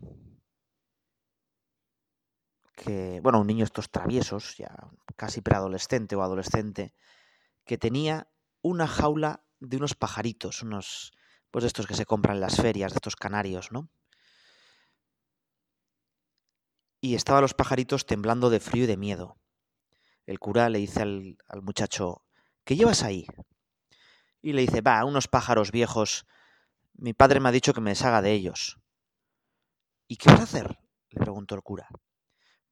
que, 2.75 3.19
bueno, 3.21 3.41
un 3.41 3.47
niño 3.47 3.65
estos 3.65 3.89
traviesos, 3.89 4.55
ya 4.57 4.75
casi 5.15 5.41
preadolescente 5.41 6.15
o 6.15 6.21
adolescente, 6.21 6.93
que 7.65 7.77
tenía 7.77 8.31
una 8.61 8.87
jaula 8.87 9.43
de 9.59 9.77
unos 9.77 9.95
pajaritos, 9.95 10.61
unos, 10.61 11.11
pues 11.51 11.65
estos 11.65 11.87
que 11.87 11.95
se 11.95 12.05
compran 12.05 12.35
en 12.35 12.41
las 12.41 12.57
ferias, 12.57 12.93
de 12.93 12.97
estos 12.97 13.15
canarios, 13.15 13.71
¿no? 13.71 13.89
Y 17.01 17.15
estaban 17.15 17.41
los 17.41 17.53
pajaritos 17.53 18.05
temblando 18.05 18.49
de 18.49 18.59
frío 18.59 18.83
y 18.83 18.87
de 18.87 18.97
miedo. 18.97 19.37
El 20.25 20.39
cura 20.39 20.69
le 20.69 20.79
dice 20.79 21.01
al, 21.01 21.37
muchacho, 21.61 22.23
¿qué 22.63 22.75
llevas 22.75 23.03
ahí? 23.03 23.25
Y 24.41 24.53
le 24.53 24.61
dice, 24.61 24.81
va, 24.81 25.03
unos 25.05 25.27
pájaros 25.27 25.71
viejos. 25.71 26.25
Mi 26.93 27.13
padre 27.13 27.39
me 27.39 27.49
ha 27.49 27.53
dicho 27.53 27.73
que 27.73 27.81
me 27.81 27.91
deshaga 27.91 28.21
de 28.21 28.31
ellos. 28.33 28.79
¿Y 30.07 30.17
qué 30.17 30.29
vas 30.29 30.41
a 30.41 30.43
hacer? 30.43 30.79
le 31.09 31.19
preguntó 31.19 31.55
el 31.55 31.61
cura. 31.61 31.87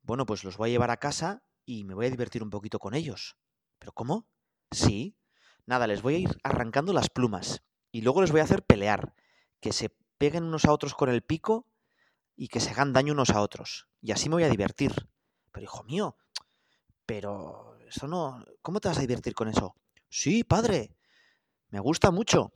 Bueno, 0.02 0.26
pues 0.26 0.44
los 0.44 0.58
voy 0.58 0.70
a 0.70 0.72
llevar 0.72 0.92
a 0.92 0.98
casa 0.98 1.44
y 1.66 1.84
me 1.84 1.94
voy 1.94 2.06
a 2.06 2.12
divertir 2.12 2.44
un 2.44 2.50
poquito 2.50 2.80
con 2.80 2.94
ellos. 2.94 3.38
¿Pero 3.80 3.92
cómo? 3.92 4.28
Sí. 4.72 5.18
Nada, 5.66 5.88
les 5.88 6.02
voy 6.02 6.16
a 6.16 6.20
ir 6.20 6.38
arrancando 6.44 6.94
las 6.94 7.10
plumas 7.10 7.64
y 7.92 8.02
luego 8.02 8.22
les 8.22 8.32
voy 8.32 8.42
a 8.42 8.44
hacer 8.44 8.64
pelear, 8.64 9.14
que 9.60 9.74
se 9.74 9.90
peguen 10.18 10.44
unos 10.44 10.66
a 10.66 10.72
otros 10.72 10.94
con 10.94 11.10
el 11.10 11.24
pico 11.24 11.68
y 12.38 12.48
que 12.48 12.60
se 12.62 12.70
hagan 12.70 12.94
daño 12.94 13.14
unos 13.14 13.32
a 13.32 13.42
otros. 13.42 13.90
Y 14.00 14.12
así 14.12 14.30
me 14.30 14.36
voy 14.36 14.44
a 14.44 14.50
divertir. 14.50 15.10
Pero 15.52 15.64
hijo 15.64 15.84
mío, 15.84 16.16
pero 17.06 17.78
eso 17.88 18.08
no... 18.08 18.46
¿Cómo 18.62 18.80
te 18.80 18.88
vas 18.88 19.00
a 19.00 19.02
divertir 19.02 19.34
con 19.34 19.50
eso? 19.50 19.76
Sí, 20.08 20.44
padre, 20.44 20.96
me 21.70 21.80
gusta 21.80 22.12
mucho. 22.12 22.54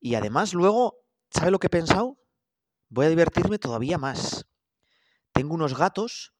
Y 0.00 0.16
además 0.16 0.52
luego, 0.52 1.04
¿sabe 1.30 1.52
lo 1.52 1.60
que 1.60 1.68
he 1.68 1.70
pensado? 1.70 2.18
Voy 2.88 3.06
a 3.06 3.10
divertirme 3.10 3.58
todavía 3.58 3.96
más. 3.96 4.46
Tengo 5.32 5.54
unos 5.54 5.76
gatos 5.76 6.34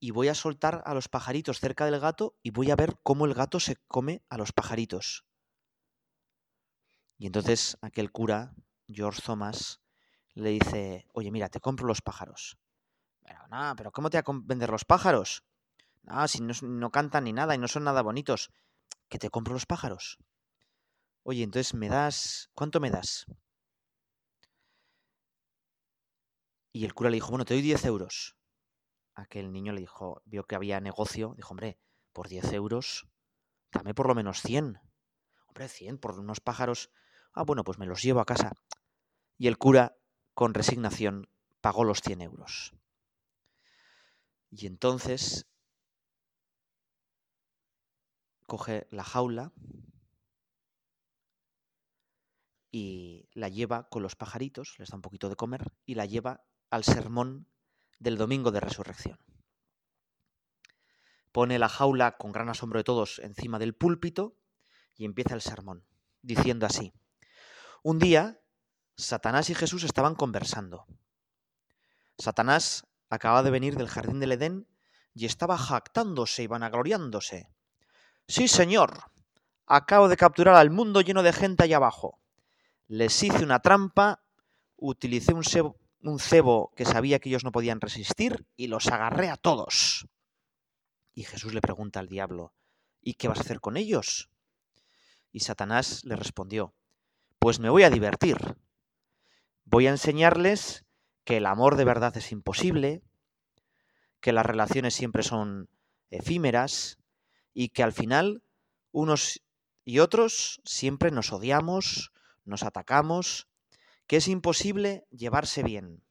y 0.00 0.10
voy 0.10 0.28
a 0.28 0.34
soltar 0.34 0.82
a 0.84 0.94
los 0.94 1.08
pajaritos 1.08 1.60
cerca 1.60 1.84
del 1.84 2.00
gato 2.00 2.36
y 2.42 2.50
voy 2.50 2.72
a 2.72 2.76
ver 2.76 2.96
cómo 3.04 3.26
el 3.26 3.34
gato 3.34 3.60
se 3.60 3.76
come 3.86 4.24
a 4.28 4.38
los 4.38 4.52
pajaritos. 4.52 5.24
Y 7.16 7.26
entonces 7.26 7.78
aquel 7.80 8.10
cura, 8.10 8.54
George 8.88 9.22
Thomas, 9.24 9.81
le 10.34 10.50
dice, 10.50 11.06
oye, 11.12 11.30
mira, 11.30 11.48
te 11.48 11.60
compro 11.60 11.86
los 11.86 12.02
pájaros. 12.02 12.58
Pero, 13.24 13.46
nada, 13.48 13.74
pero 13.74 13.92
¿cómo 13.92 14.10
te 14.10 14.20
voy 14.20 14.36
a 14.36 14.40
vender 14.44 14.70
los 14.70 14.84
pájaros? 14.84 15.44
Ah, 16.06 16.26
si 16.26 16.42
no, 16.42 16.52
no 16.62 16.90
cantan 16.90 17.24
ni 17.24 17.32
nada 17.32 17.54
y 17.54 17.58
no 17.58 17.68
son 17.68 17.84
nada 17.84 18.02
bonitos. 18.02 18.50
Que 19.08 19.18
te 19.18 19.30
compro 19.30 19.54
los 19.54 19.66
pájaros. 19.66 20.18
Oye, 21.22 21.42
entonces 21.42 21.74
me 21.74 21.88
das... 21.88 22.50
¿Cuánto 22.54 22.80
me 22.80 22.90
das? 22.90 23.26
Y 26.72 26.84
el 26.84 26.94
cura 26.94 27.10
le 27.10 27.16
dijo, 27.16 27.30
bueno, 27.30 27.44
te 27.44 27.54
doy 27.54 27.62
10 27.62 27.84
euros. 27.84 28.36
Aquel 29.14 29.52
niño 29.52 29.72
le 29.72 29.80
dijo, 29.80 30.22
vio 30.24 30.44
que 30.44 30.54
había 30.54 30.80
negocio, 30.80 31.34
dijo, 31.36 31.50
hombre, 31.50 31.78
por 32.12 32.28
10 32.28 32.52
euros, 32.54 33.06
dame 33.70 33.94
por 33.94 34.08
lo 34.08 34.14
menos 34.14 34.40
100. 34.40 34.80
Hombre, 35.48 35.68
100 35.68 35.98
por 35.98 36.18
unos 36.18 36.40
pájaros. 36.40 36.90
Ah, 37.34 37.44
bueno, 37.44 37.62
pues 37.62 37.78
me 37.78 37.86
los 37.86 38.02
llevo 38.02 38.20
a 38.20 38.24
casa. 38.24 38.52
Y 39.36 39.48
el 39.48 39.58
cura 39.58 39.96
con 40.34 40.54
resignación 40.54 41.28
pagó 41.60 41.84
los 41.84 42.00
100 42.00 42.22
euros. 42.22 42.74
Y 44.50 44.66
entonces 44.66 45.46
coge 48.46 48.86
la 48.90 49.04
jaula 49.04 49.52
y 52.70 53.28
la 53.32 53.48
lleva 53.48 53.88
con 53.88 54.02
los 54.02 54.16
pajaritos, 54.16 54.78
les 54.78 54.90
da 54.90 54.96
un 54.96 55.02
poquito 55.02 55.28
de 55.28 55.36
comer 55.36 55.72
y 55.86 55.94
la 55.94 56.06
lleva 56.06 56.44
al 56.70 56.84
sermón 56.84 57.46
del 57.98 58.16
domingo 58.16 58.50
de 58.50 58.60
resurrección. 58.60 59.18
Pone 61.30 61.58
la 61.58 61.68
jaula 61.68 62.18
con 62.18 62.32
gran 62.32 62.48
asombro 62.48 62.80
de 62.80 62.84
todos 62.84 63.20
encima 63.20 63.58
del 63.58 63.74
púlpito 63.74 64.36
y 64.94 65.04
empieza 65.04 65.34
el 65.34 65.40
sermón, 65.40 65.86
diciendo 66.20 66.66
así. 66.66 66.92
Un 67.82 67.98
día, 67.98 68.41
Satanás 68.96 69.50
y 69.50 69.54
Jesús 69.54 69.84
estaban 69.84 70.14
conversando. 70.14 70.86
Satanás 72.18 72.86
acaba 73.08 73.42
de 73.42 73.50
venir 73.50 73.76
del 73.76 73.88
jardín 73.88 74.20
del 74.20 74.32
Edén 74.32 74.68
y 75.14 75.26
estaba 75.26 75.58
jactándose 75.58 76.42
y 76.42 76.46
vanagloriándose. 76.46 77.50
Sí, 78.28 78.48
señor, 78.48 79.10
acabo 79.66 80.08
de 80.08 80.16
capturar 80.16 80.56
al 80.56 80.70
mundo 80.70 81.00
lleno 81.00 81.22
de 81.22 81.32
gente 81.32 81.64
allá 81.64 81.76
abajo. 81.76 82.20
Les 82.86 83.22
hice 83.22 83.44
una 83.44 83.60
trampa, 83.60 84.22
utilicé 84.76 85.34
un 85.34 85.44
un 86.04 86.18
cebo 86.18 86.72
que 86.76 86.84
sabía 86.84 87.20
que 87.20 87.28
ellos 87.28 87.44
no 87.44 87.52
podían 87.52 87.80
resistir 87.80 88.46
y 88.56 88.66
los 88.66 88.88
agarré 88.88 89.28
a 89.28 89.36
todos. 89.36 90.06
Y 91.14 91.24
Jesús 91.24 91.54
le 91.54 91.60
pregunta 91.60 92.00
al 92.00 92.08
diablo, 92.08 92.52
¿y 93.00 93.14
qué 93.14 93.28
vas 93.28 93.38
a 93.38 93.42
hacer 93.42 93.60
con 93.60 93.76
ellos? 93.76 94.30
Y 95.30 95.40
Satanás 95.40 96.04
le 96.04 96.16
respondió, 96.16 96.74
pues 97.38 97.60
me 97.60 97.70
voy 97.70 97.84
a 97.84 97.90
divertir. 97.90 98.56
Voy 99.72 99.86
a 99.86 99.90
enseñarles 99.90 100.84
que 101.24 101.38
el 101.38 101.46
amor 101.46 101.76
de 101.76 101.86
verdad 101.86 102.14
es 102.18 102.30
imposible, 102.30 103.00
que 104.20 104.34
las 104.34 104.44
relaciones 104.44 104.92
siempre 104.92 105.22
son 105.22 105.70
efímeras 106.10 106.98
y 107.54 107.70
que 107.70 107.82
al 107.82 107.94
final 107.94 108.44
unos 108.90 109.40
y 109.86 110.00
otros 110.00 110.60
siempre 110.66 111.10
nos 111.10 111.32
odiamos, 111.32 112.12
nos 112.44 112.64
atacamos, 112.64 113.48
que 114.06 114.16
es 114.16 114.28
imposible 114.28 115.06
llevarse 115.10 115.62
bien 115.62 116.04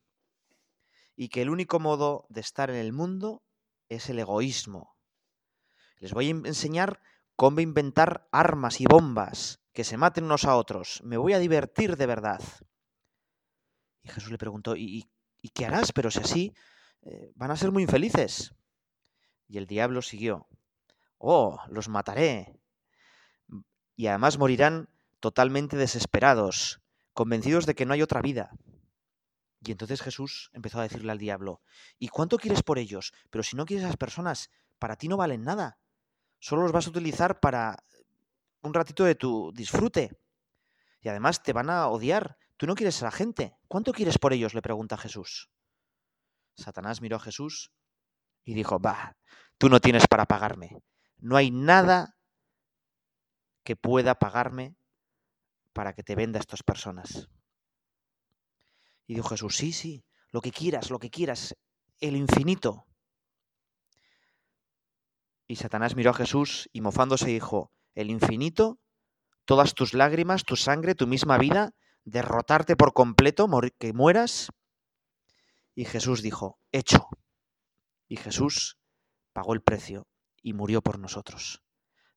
y 1.15 1.29
que 1.29 1.43
el 1.43 1.51
único 1.51 1.79
modo 1.79 2.25
de 2.29 2.41
estar 2.41 2.71
en 2.71 2.77
el 2.77 2.93
mundo 2.93 3.43
es 3.89 4.09
el 4.09 4.17
egoísmo. 4.17 4.95
Les 5.97 6.13
voy 6.13 6.29
a 6.29 6.31
enseñar 6.31 6.99
cómo 7.35 7.59
inventar 7.59 8.27
armas 8.31 8.81
y 8.81 8.85
bombas 8.85 9.61
que 9.71 9.83
se 9.83 9.97
maten 9.97 10.23
unos 10.23 10.45
a 10.45 10.55
otros. 10.55 11.01
Me 11.03 11.17
voy 11.17 11.33
a 11.33 11.39
divertir 11.39 11.95
de 11.95 12.07
verdad. 12.07 12.41
Y 14.03 14.09
Jesús 14.09 14.31
le 14.31 14.37
preguntó, 14.37 14.75
¿y, 14.75 15.07
qué 15.53 15.65
harás? 15.65 15.91
Pero 15.91 16.11
si 16.11 16.19
así, 16.19 16.53
eh, 17.03 17.31
van 17.35 17.51
a 17.51 17.57
ser 17.57 17.71
muy 17.71 17.83
infelices. 17.83 18.53
Y 19.47 19.57
el 19.57 19.67
diablo 19.67 20.01
siguió, 20.01 20.47
oh, 21.17 21.59
los 21.69 21.89
mataré. 21.89 22.59
Y 23.95 24.07
además 24.07 24.37
morirán 24.37 24.89
totalmente 25.19 25.77
desesperados, 25.77 26.81
convencidos 27.13 27.65
de 27.65 27.75
que 27.75 27.85
no 27.85 27.93
hay 27.93 28.01
otra 28.01 28.21
vida. 28.21 28.51
Y 29.63 29.71
entonces 29.71 30.01
Jesús 30.01 30.49
empezó 30.53 30.79
a 30.79 30.83
decirle 30.83 31.11
al 31.11 31.19
diablo, 31.19 31.61
¿y 31.99 32.07
cuánto 32.07 32.37
quieres 32.37 32.63
por 32.63 32.79
ellos? 32.79 33.13
Pero 33.29 33.43
si 33.43 33.55
no 33.55 33.65
quieres 33.65 33.83
a 33.85 33.87
esas 33.89 33.97
personas, 33.97 34.49
para 34.79 34.95
ti 34.95 35.07
no 35.07 35.17
valen 35.17 35.43
nada. 35.43 35.77
Solo 36.39 36.63
los 36.63 36.71
vas 36.71 36.87
a 36.87 36.89
utilizar 36.89 37.39
para 37.39 37.83
un 38.61 38.73
ratito 38.73 39.03
de 39.03 39.13
tu 39.13 39.51
disfrute. 39.53 40.17
Y 41.01 41.09
además 41.09 41.43
te 41.43 41.53
van 41.53 41.69
a 41.69 41.87
odiar. 41.87 42.37
Tú 42.61 42.67
no 42.67 42.75
quieres 42.75 43.01
a 43.01 43.05
la 43.05 43.11
gente. 43.11 43.57
¿Cuánto 43.67 43.91
quieres 43.91 44.19
por 44.19 44.33
ellos? 44.33 44.53
le 44.53 44.61
pregunta 44.61 44.95
Jesús. 44.95 45.49
Satanás 46.55 47.01
miró 47.01 47.15
a 47.15 47.19
Jesús 47.19 47.71
y 48.45 48.53
dijo, 48.53 48.77
bah, 48.77 49.17
tú 49.57 49.67
no 49.67 49.79
tienes 49.79 50.05
para 50.05 50.27
pagarme. 50.27 50.77
No 51.17 51.37
hay 51.37 51.49
nada 51.49 52.15
que 53.63 53.75
pueda 53.75 54.19
pagarme 54.19 54.75
para 55.73 55.93
que 55.93 56.03
te 56.03 56.13
venda 56.13 56.37
a 56.37 56.41
estas 56.41 56.61
personas. 56.61 57.29
Y 59.07 59.15
dijo 59.15 59.29
Jesús, 59.29 59.57
sí, 59.57 59.73
sí, 59.73 60.05
lo 60.29 60.39
que 60.39 60.51
quieras, 60.51 60.91
lo 60.91 60.99
que 60.99 61.09
quieras, 61.09 61.55
el 61.99 62.15
infinito. 62.15 62.85
Y 65.47 65.55
Satanás 65.55 65.95
miró 65.95 66.11
a 66.11 66.13
Jesús 66.13 66.69
y 66.71 66.81
mofándose 66.81 67.25
dijo, 67.25 67.71
el 67.95 68.11
infinito, 68.11 68.77
todas 69.45 69.73
tus 69.73 69.95
lágrimas, 69.95 70.43
tu 70.43 70.55
sangre, 70.55 70.93
tu 70.93 71.07
misma 71.07 71.39
vida, 71.39 71.73
derrotarte 72.03 72.75
por 72.75 72.93
completo, 72.93 73.47
que 73.79 73.93
mueras. 73.93 74.51
Y 75.75 75.85
Jesús 75.85 76.21
dijo, 76.21 76.59
hecho. 76.71 77.07
Y 78.07 78.17
Jesús 78.17 78.77
pagó 79.33 79.53
el 79.53 79.61
precio 79.61 80.07
y 80.41 80.53
murió 80.53 80.81
por 80.81 80.99
nosotros. 80.99 81.63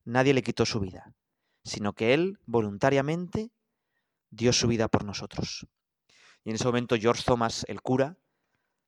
Nadie 0.03 0.33
le 0.33 0.43
quitó 0.43 0.65
su 0.65 0.79
vida, 0.79 1.15
sino 1.63 1.93
que 1.93 2.13
Él 2.13 2.39
voluntariamente 2.45 3.51
dio 4.29 4.53
su 4.53 4.67
vida 4.67 4.87
por 4.87 5.05
nosotros. 5.05 5.67
Y 6.43 6.49
en 6.49 6.55
ese 6.55 6.65
momento 6.65 6.95
George 6.97 7.23
Thomas, 7.25 7.65
el 7.67 7.81
cura, 7.81 8.17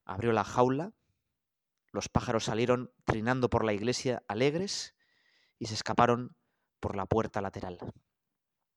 abrió 0.06 0.32
la 0.32 0.44
jaula, 0.44 0.94
los 1.92 2.10
pájaros 2.10 2.46
salieron 2.46 2.92
trinando 3.06 3.50
por 3.50 3.64
la 3.64 3.74
iglesia 3.74 4.24
alegres 4.28 4.96
y 5.58 5.66
se 5.66 5.74
escaparon 5.74 6.36
por 6.80 6.96
la 6.96 7.06
puerta 7.06 7.42
lateral. 7.42 7.80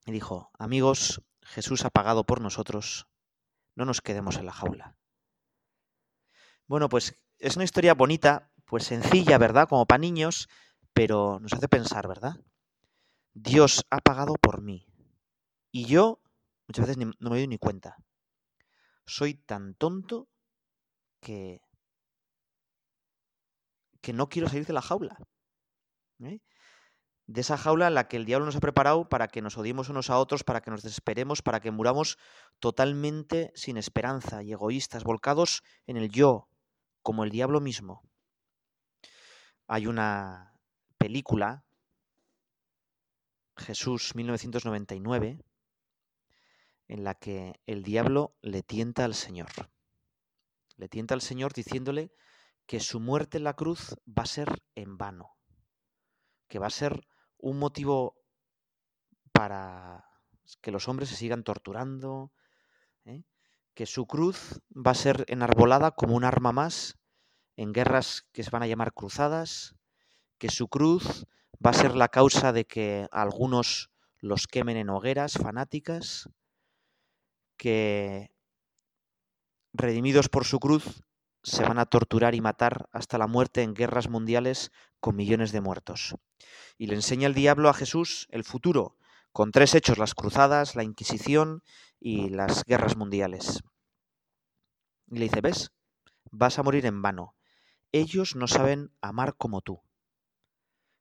Y 0.06 0.12
dijo, 0.12 0.50
amigos, 0.58 1.22
Jesús 1.50 1.84
ha 1.84 1.90
pagado 1.90 2.24
por 2.24 2.40
nosotros, 2.40 3.08
no 3.74 3.84
nos 3.84 4.00
quedemos 4.00 4.36
en 4.36 4.46
la 4.46 4.52
jaula. 4.52 4.96
Bueno, 6.68 6.88
pues 6.88 7.20
es 7.38 7.56
una 7.56 7.64
historia 7.64 7.94
bonita, 7.94 8.52
pues 8.66 8.84
sencilla, 8.84 9.36
¿verdad? 9.36 9.68
Como 9.68 9.84
para 9.84 9.98
niños, 9.98 10.48
pero 10.92 11.40
nos 11.40 11.52
hace 11.52 11.66
pensar, 11.66 12.06
¿verdad? 12.06 12.36
Dios 13.34 13.84
ha 13.90 13.98
pagado 13.98 14.34
por 14.34 14.62
mí. 14.62 14.86
Y 15.72 15.86
yo 15.86 16.22
muchas 16.68 16.86
veces 16.86 16.98
no 17.18 17.30
me 17.30 17.36
doy 17.36 17.48
ni 17.48 17.58
cuenta. 17.58 17.96
Soy 19.04 19.34
tan 19.34 19.74
tonto 19.74 20.28
que, 21.20 21.60
que 24.00 24.12
no 24.12 24.28
quiero 24.28 24.48
salir 24.48 24.66
de 24.66 24.72
la 24.72 24.82
jaula. 24.82 25.18
¿eh? 26.20 26.38
De 27.30 27.42
esa 27.42 27.56
jaula 27.56 27.86
en 27.86 27.94
la 27.94 28.08
que 28.08 28.16
el 28.16 28.24
diablo 28.24 28.46
nos 28.46 28.56
ha 28.56 28.60
preparado 28.60 29.08
para 29.08 29.28
que 29.28 29.40
nos 29.40 29.56
odiemos 29.56 29.88
unos 29.88 30.10
a 30.10 30.18
otros, 30.18 30.42
para 30.42 30.62
que 30.62 30.72
nos 30.72 30.82
desesperemos, 30.82 31.42
para 31.42 31.60
que 31.60 31.70
muramos 31.70 32.18
totalmente 32.58 33.52
sin 33.54 33.76
esperanza 33.76 34.42
y 34.42 34.50
egoístas, 34.50 35.04
volcados 35.04 35.62
en 35.86 35.96
el 35.96 36.10
yo, 36.10 36.48
como 37.02 37.22
el 37.22 37.30
diablo 37.30 37.60
mismo. 37.60 38.02
Hay 39.68 39.86
una 39.86 40.58
película, 40.98 41.64
Jesús 43.56 44.16
1999, 44.16 45.38
en 46.88 47.04
la 47.04 47.14
que 47.14 47.60
el 47.64 47.84
diablo 47.84 48.34
le 48.42 48.64
tienta 48.64 49.04
al 49.04 49.14
Señor. 49.14 49.50
Le 50.76 50.88
tienta 50.88 51.14
al 51.14 51.20
Señor 51.20 51.52
diciéndole 51.52 52.10
que 52.66 52.80
su 52.80 52.98
muerte 52.98 53.38
en 53.38 53.44
la 53.44 53.54
cruz 53.54 53.94
va 54.06 54.24
a 54.24 54.26
ser 54.26 54.64
en 54.74 54.98
vano, 54.98 55.36
que 56.48 56.58
va 56.58 56.66
a 56.66 56.70
ser 56.70 57.06
un 57.40 57.58
motivo 57.58 58.16
para 59.32 60.04
que 60.60 60.70
los 60.70 60.88
hombres 60.88 61.08
se 61.08 61.16
sigan 61.16 61.44
torturando, 61.44 62.32
¿eh? 63.04 63.22
que 63.74 63.86
su 63.86 64.06
cruz 64.06 64.60
va 64.74 64.92
a 64.92 64.94
ser 64.94 65.24
enarbolada 65.28 65.92
como 65.92 66.14
un 66.14 66.24
arma 66.24 66.52
más 66.52 66.98
en 67.56 67.72
guerras 67.72 68.26
que 68.32 68.42
se 68.42 68.50
van 68.50 68.62
a 68.62 68.66
llamar 68.66 68.92
cruzadas, 68.92 69.74
que 70.38 70.48
su 70.48 70.68
cruz 70.68 71.26
va 71.64 71.70
a 71.70 71.74
ser 71.74 71.94
la 71.94 72.08
causa 72.08 72.52
de 72.52 72.66
que 72.66 73.06
algunos 73.10 73.90
los 74.18 74.46
quemen 74.46 74.76
en 74.76 74.90
hogueras 74.90 75.34
fanáticas, 75.34 76.28
que 77.56 78.34
redimidos 79.72 80.28
por 80.28 80.44
su 80.44 80.58
cruz 80.58 81.02
se 81.42 81.62
van 81.62 81.78
a 81.78 81.86
torturar 81.86 82.34
y 82.34 82.40
matar 82.40 82.88
hasta 82.92 83.18
la 83.18 83.26
muerte 83.26 83.62
en 83.62 83.74
guerras 83.74 84.08
mundiales 84.08 84.72
con 85.00 85.16
millones 85.16 85.52
de 85.52 85.60
muertos. 85.60 86.14
Y 86.76 86.86
le 86.86 86.94
enseña 86.94 87.26
el 87.26 87.34
diablo 87.34 87.68
a 87.68 87.74
Jesús 87.74 88.26
el 88.30 88.44
futuro, 88.44 88.96
con 89.32 89.52
tres 89.52 89.74
hechos, 89.74 89.98
las 89.98 90.14
cruzadas, 90.14 90.76
la 90.76 90.82
Inquisición 90.82 91.62
y 91.98 92.30
las 92.30 92.64
guerras 92.64 92.96
mundiales. 92.96 93.62
Y 95.06 95.18
le 95.18 95.24
dice, 95.24 95.40
¿ves? 95.40 95.70
Vas 96.30 96.58
a 96.58 96.62
morir 96.62 96.86
en 96.86 97.02
vano. 97.02 97.36
Ellos 97.92 98.36
no 98.36 98.46
saben 98.46 98.92
amar 99.00 99.36
como 99.36 99.60
tú. 99.62 99.82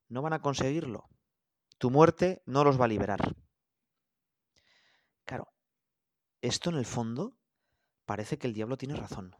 No 0.08 0.22
van 0.22 0.34
a 0.34 0.42
conseguirlo. 0.42 1.10
Tu 1.78 1.92
muerte 1.92 2.42
no 2.46 2.64
los 2.64 2.80
va 2.80 2.86
a 2.86 2.90
liberar. 2.90 3.36
Claro, 5.26 5.54
esto 6.42 6.72
en 6.72 6.78
el 6.78 6.86
fondo 6.86 7.38
parece 8.06 8.40
que 8.40 8.48
el 8.48 8.54
diablo 8.54 8.78
tiene 8.78 8.96
razón. 8.96 9.36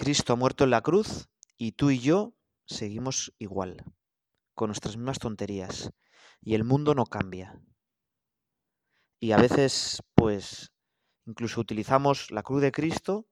Cristo 0.00 0.32
ha 0.32 0.36
muerto 0.36 0.64
en 0.64 0.70
la 0.70 0.80
cruz 0.80 1.28
y 1.58 1.72
tú 1.72 1.90
y 1.90 1.98
yo 1.98 2.32
seguimos 2.64 3.34
igual, 3.38 3.84
con 4.54 4.68
nuestras 4.68 4.96
mismas 4.96 5.18
tonterías. 5.18 5.90
Y 6.40 6.54
el 6.54 6.64
mundo 6.64 6.94
no 6.94 7.04
cambia. 7.04 7.60
Y 9.20 9.32
a 9.32 9.36
veces, 9.36 10.02
pues, 10.14 10.72
incluso 11.26 11.60
utilizamos 11.60 12.30
la 12.30 12.42
cruz 12.42 12.62
de 12.62 12.72
Cristo 12.72 13.28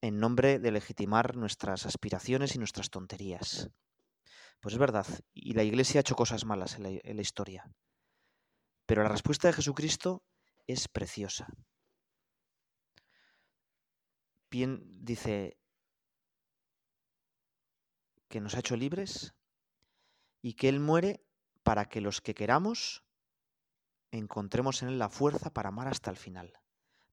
en 0.00 0.20
nombre 0.20 0.58
de 0.58 0.72
legitimar 0.72 1.36
nuestras 1.36 1.84
aspiraciones 1.84 2.54
y 2.54 2.58
nuestras 2.58 2.88
tonterías. 2.88 3.68
Pues 4.58 4.72
es 4.72 4.78
verdad, 4.78 5.06
y 5.34 5.52
la 5.52 5.64
Iglesia 5.64 5.98
ha 5.98 6.00
hecho 6.00 6.16
cosas 6.16 6.46
malas 6.46 6.76
en 6.76 6.84
la, 6.84 6.88
en 6.88 7.16
la 7.16 7.22
historia. 7.22 7.70
Pero 8.86 9.02
la 9.02 9.10
respuesta 9.10 9.48
de 9.48 9.52
Jesucristo 9.52 10.24
es 10.66 10.88
preciosa. 10.88 11.46
Dice 14.50 15.58
que 18.28 18.40
nos 18.40 18.54
ha 18.54 18.60
hecho 18.60 18.76
libres 18.76 19.34
y 20.40 20.54
que 20.54 20.68
Él 20.68 20.80
muere 20.80 21.22
para 21.62 21.86
que 21.86 22.00
los 22.00 22.20
que 22.20 22.34
queramos 22.34 23.04
encontremos 24.10 24.82
en 24.82 24.88
Él 24.88 24.98
la 24.98 25.10
fuerza 25.10 25.50
para 25.50 25.68
amar 25.68 25.88
hasta 25.88 26.10
el 26.10 26.16
final, 26.16 26.52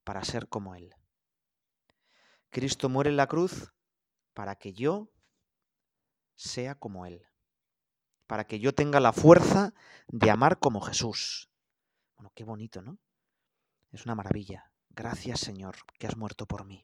para 0.04 0.24
ser 0.24 0.48
como 0.48 0.76
Él. 0.76 0.96
Cristo 2.52 2.88
muere 2.88 3.10
en 3.10 3.18
la 3.18 3.28
cruz 3.28 3.74
para 4.34 4.56
que 4.56 4.72
yo 4.72 5.12
sea 6.36 6.76
como 6.76 7.06
Él, 7.06 7.26
para 8.28 8.46
que 8.46 8.60
yo 8.60 8.74
tenga 8.74 9.02
la 9.02 9.12
fuerza 9.12 9.74
de 10.08 10.32
amar 10.32 10.60
como 10.60 10.80
Jesús. 10.80 11.50
Bueno, 12.16 12.32
qué 12.34 12.46
bonito, 12.46 12.82
¿no? 12.82 12.98
Es 13.92 14.06
una 14.06 14.16
maravilla. 14.16 14.72
Gracias 14.90 15.42
Señor, 15.42 15.76
que 16.00 16.08
has 16.08 16.16
muerto 16.16 16.46
por 16.46 16.64
mí. 16.64 16.82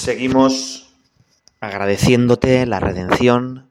Seguimos 0.00 0.94
agradeciéndote 1.60 2.64
la 2.64 2.80
redención, 2.80 3.70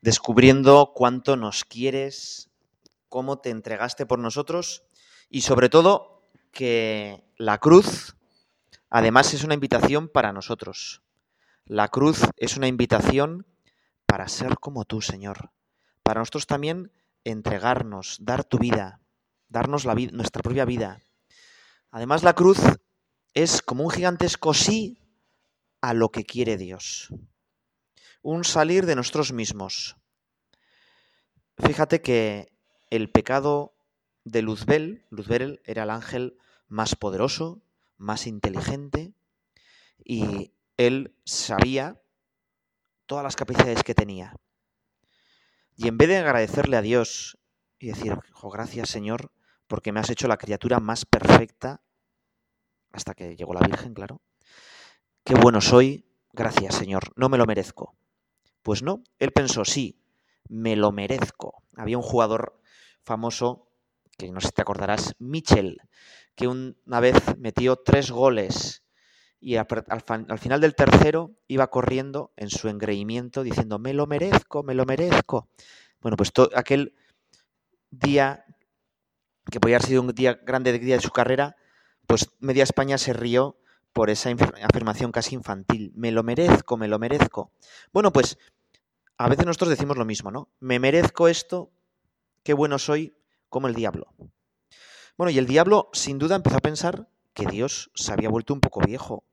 descubriendo 0.00 0.90
cuánto 0.92 1.36
nos 1.36 1.62
quieres, 1.62 2.50
cómo 3.08 3.38
te 3.38 3.50
entregaste 3.50 4.06
por 4.06 4.18
nosotros 4.18 4.82
y 5.30 5.42
sobre 5.42 5.68
todo 5.68 6.28
que 6.50 7.22
la 7.36 7.58
cruz 7.58 8.16
además 8.90 9.34
es 9.34 9.44
una 9.44 9.54
invitación 9.54 10.08
para 10.08 10.32
nosotros. 10.32 11.00
La 11.64 11.86
cruz 11.86 12.22
es 12.36 12.56
una 12.56 12.66
invitación 12.66 13.46
para 14.04 14.26
ser 14.26 14.58
como 14.58 14.84
tú, 14.84 15.00
Señor. 15.00 15.52
Para 16.02 16.22
nosotros 16.22 16.48
también 16.48 16.90
entregarnos, 17.22 18.18
dar 18.20 18.42
tu 18.42 18.58
vida, 18.58 18.98
darnos 19.48 19.84
la 19.84 19.94
vida, 19.94 20.10
nuestra 20.12 20.42
propia 20.42 20.64
vida. 20.64 21.02
Además 21.92 22.24
la 22.24 22.34
cruz 22.34 22.58
es 23.36 23.60
como 23.60 23.84
un 23.84 23.90
gigantesco 23.90 24.54
sí 24.54 24.98
a 25.82 25.92
lo 25.92 26.08
que 26.08 26.24
quiere 26.24 26.56
Dios. 26.56 27.12
Un 28.22 28.44
salir 28.44 28.86
de 28.86 28.96
nosotros 28.96 29.34
mismos. 29.34 29.98
Fíjate 31.58 32.00
que 32.00 32.50
el 32.88 33.10
pecado 33.10 33.76
de 34.24 34.40
Luzbel, 34.40 35.04
Luzbel 35.10 35.60
era 35.66 35.82
el 35.82 35.90
ángel 35.90 36.38
más 36.66 36.94
poderoso, 36.96 37.60
más 37.98 38.26
inteligente, 38.26 39.12
y 40.02 40.54
él 40.78 41.14
sabía 41.24 42.00
todas 43.04 43.22
las 43.22 43.36
capacidades 43.36 43.84
que 43.84 43.94
tenía. 43.94 44.34
Y 45.76 45.88
en 45.88 45.98
vez 45.98 46.08
de 46.08 46.16
agradecerle 46.16 46.78
a 46.78 46.82
Dios 46.82 47.36
y 47.78 47.88
decir, 47.88 48.18
gracias 48.50 48.88
Señor, 48.88 49.30
porque 49.66 49.92
me 49.92 50.00
has 50.00 50.08
hecho 50.08 50.26
la 50.26 50.38
criatura 50.38 50.80
más 50.80 51.04
perfecta 51.04 51.82
hasta 52.92 53.14
que 53.14 53.36
llegó 53.36 53.54
la 53.54 53.66
Virgen, 53.66 53.94
claro. 53.94 54.20
Qué 55.24 55.34
bueno 55.34 55.60
soy, 55.60 56.04
gracias 56.32 56.74
Señor, 56.74 57.12
no 57.16 57.28
me 57.28 57.38
lo 57.38 57.46
merezco. 57.46 57.94
Pues 58.62 58.82
no, 58.82 59.02
él 59.18 59.32
pensó, 59.32 59.64
sí, 59.64 60.00
me 60.48 60.76
lo 60.76 60.92
merezco. 60.92 61.62
Había 61.76 61.98
un 61.98 62.02
jugador 62.02 62.60
famoso, 63.02 63.68
que 64.18 64.30
no 64.30 64.40
sé 64.40 64.48
si 64.48 64.52
te 64.54 64.62
acordarás, 64.62 65.14
Mitchell, 65.18 65.78
que 66.34 66.48
una 66.48 67.00
vez 67.00 67.38
metió 67.38 67.76
tres 67.76 68.10
goles 68.10 68.82
y 69.40 69.56
al, 69.56 69.66
final 70.38 70.60
del 70.60 70.74
tercero 70.74 71.36
iba 71.46 71.68
corriendo 71.68 72.32
en 72.36 72.50
su 72.50 72.68
engreimiento 72.68 73.42
diciendo, 73.42 73.78
me 73.78 73.94
lo 73.94 74.06
merezco, 74.06 74.62
me 74.62 74.74
lo 74.74 74.84
merezco. 74.86 75.48
Bueno, 76.00 76.16
pues 76.16 76.32
aquel 76.54 76.94
día, 77.90 78.44
que 79.50 79.60
podía 79.60 79.76
haber 79.76 79.86
sido 79.86 80.02
un 80.02 80.08
día 80.08 80.34
grande 80.42 80.78
día 80.78 80.96
de 80.96 81.02
su 81.02 81.10
carrera, 81.10 81.56
pues 82.06 82.30
media 82.38 82.64
España 82.64 82.98
se 82.98 83.12
rió 83.12 83.56
por 83.92 84.10
esa 84.10 84.30
afirmación 84.62 85.12
casi 85.12 85.34
infantil. 85.34 85.92
Me 85.94 86.12
lo 86.12 86.22
merezco, 86.22 86.76
me 86.76 86.88
lo 86.88 86.98
merezco. 86.98 87.50
Bueno, 87.92 88.12
pues 88.12 88.38
a 89.16 89.28
veces 89.28 89.46
nosotros 89.46 89.70
decimos 89.70 89.96
lo 89.96 90.04
mismo, 90.04 90.30
¿no? 90.30 90.50
Me 90.60 90.78
merezco 90.78 91.28
esto, 91.28 91.70
qué 92.42 92.52
bueno 92.52 92.78
soy, 92.78 93.16
como 93.48 93.68
el 93.68 93.74
diablo. 93.74 94.12
Bueno, 95.16 95.30
y 95.30 95.38
el 95.38 95.46
diablo 95.46 95.88
sin 95.92 96.18
duda 96.18 96.36
empezó 96.36 96.58
a 96.58 96.60
pensar 96.60 97.08
que 97.32 97.46
Dios 97.46 97.90
se 97.94 98.12
había 98.12 98.28
vuelto 98.28 98.52
un 98.52 98.60
poco 98.60 98.80
viejo, 98.80 99.24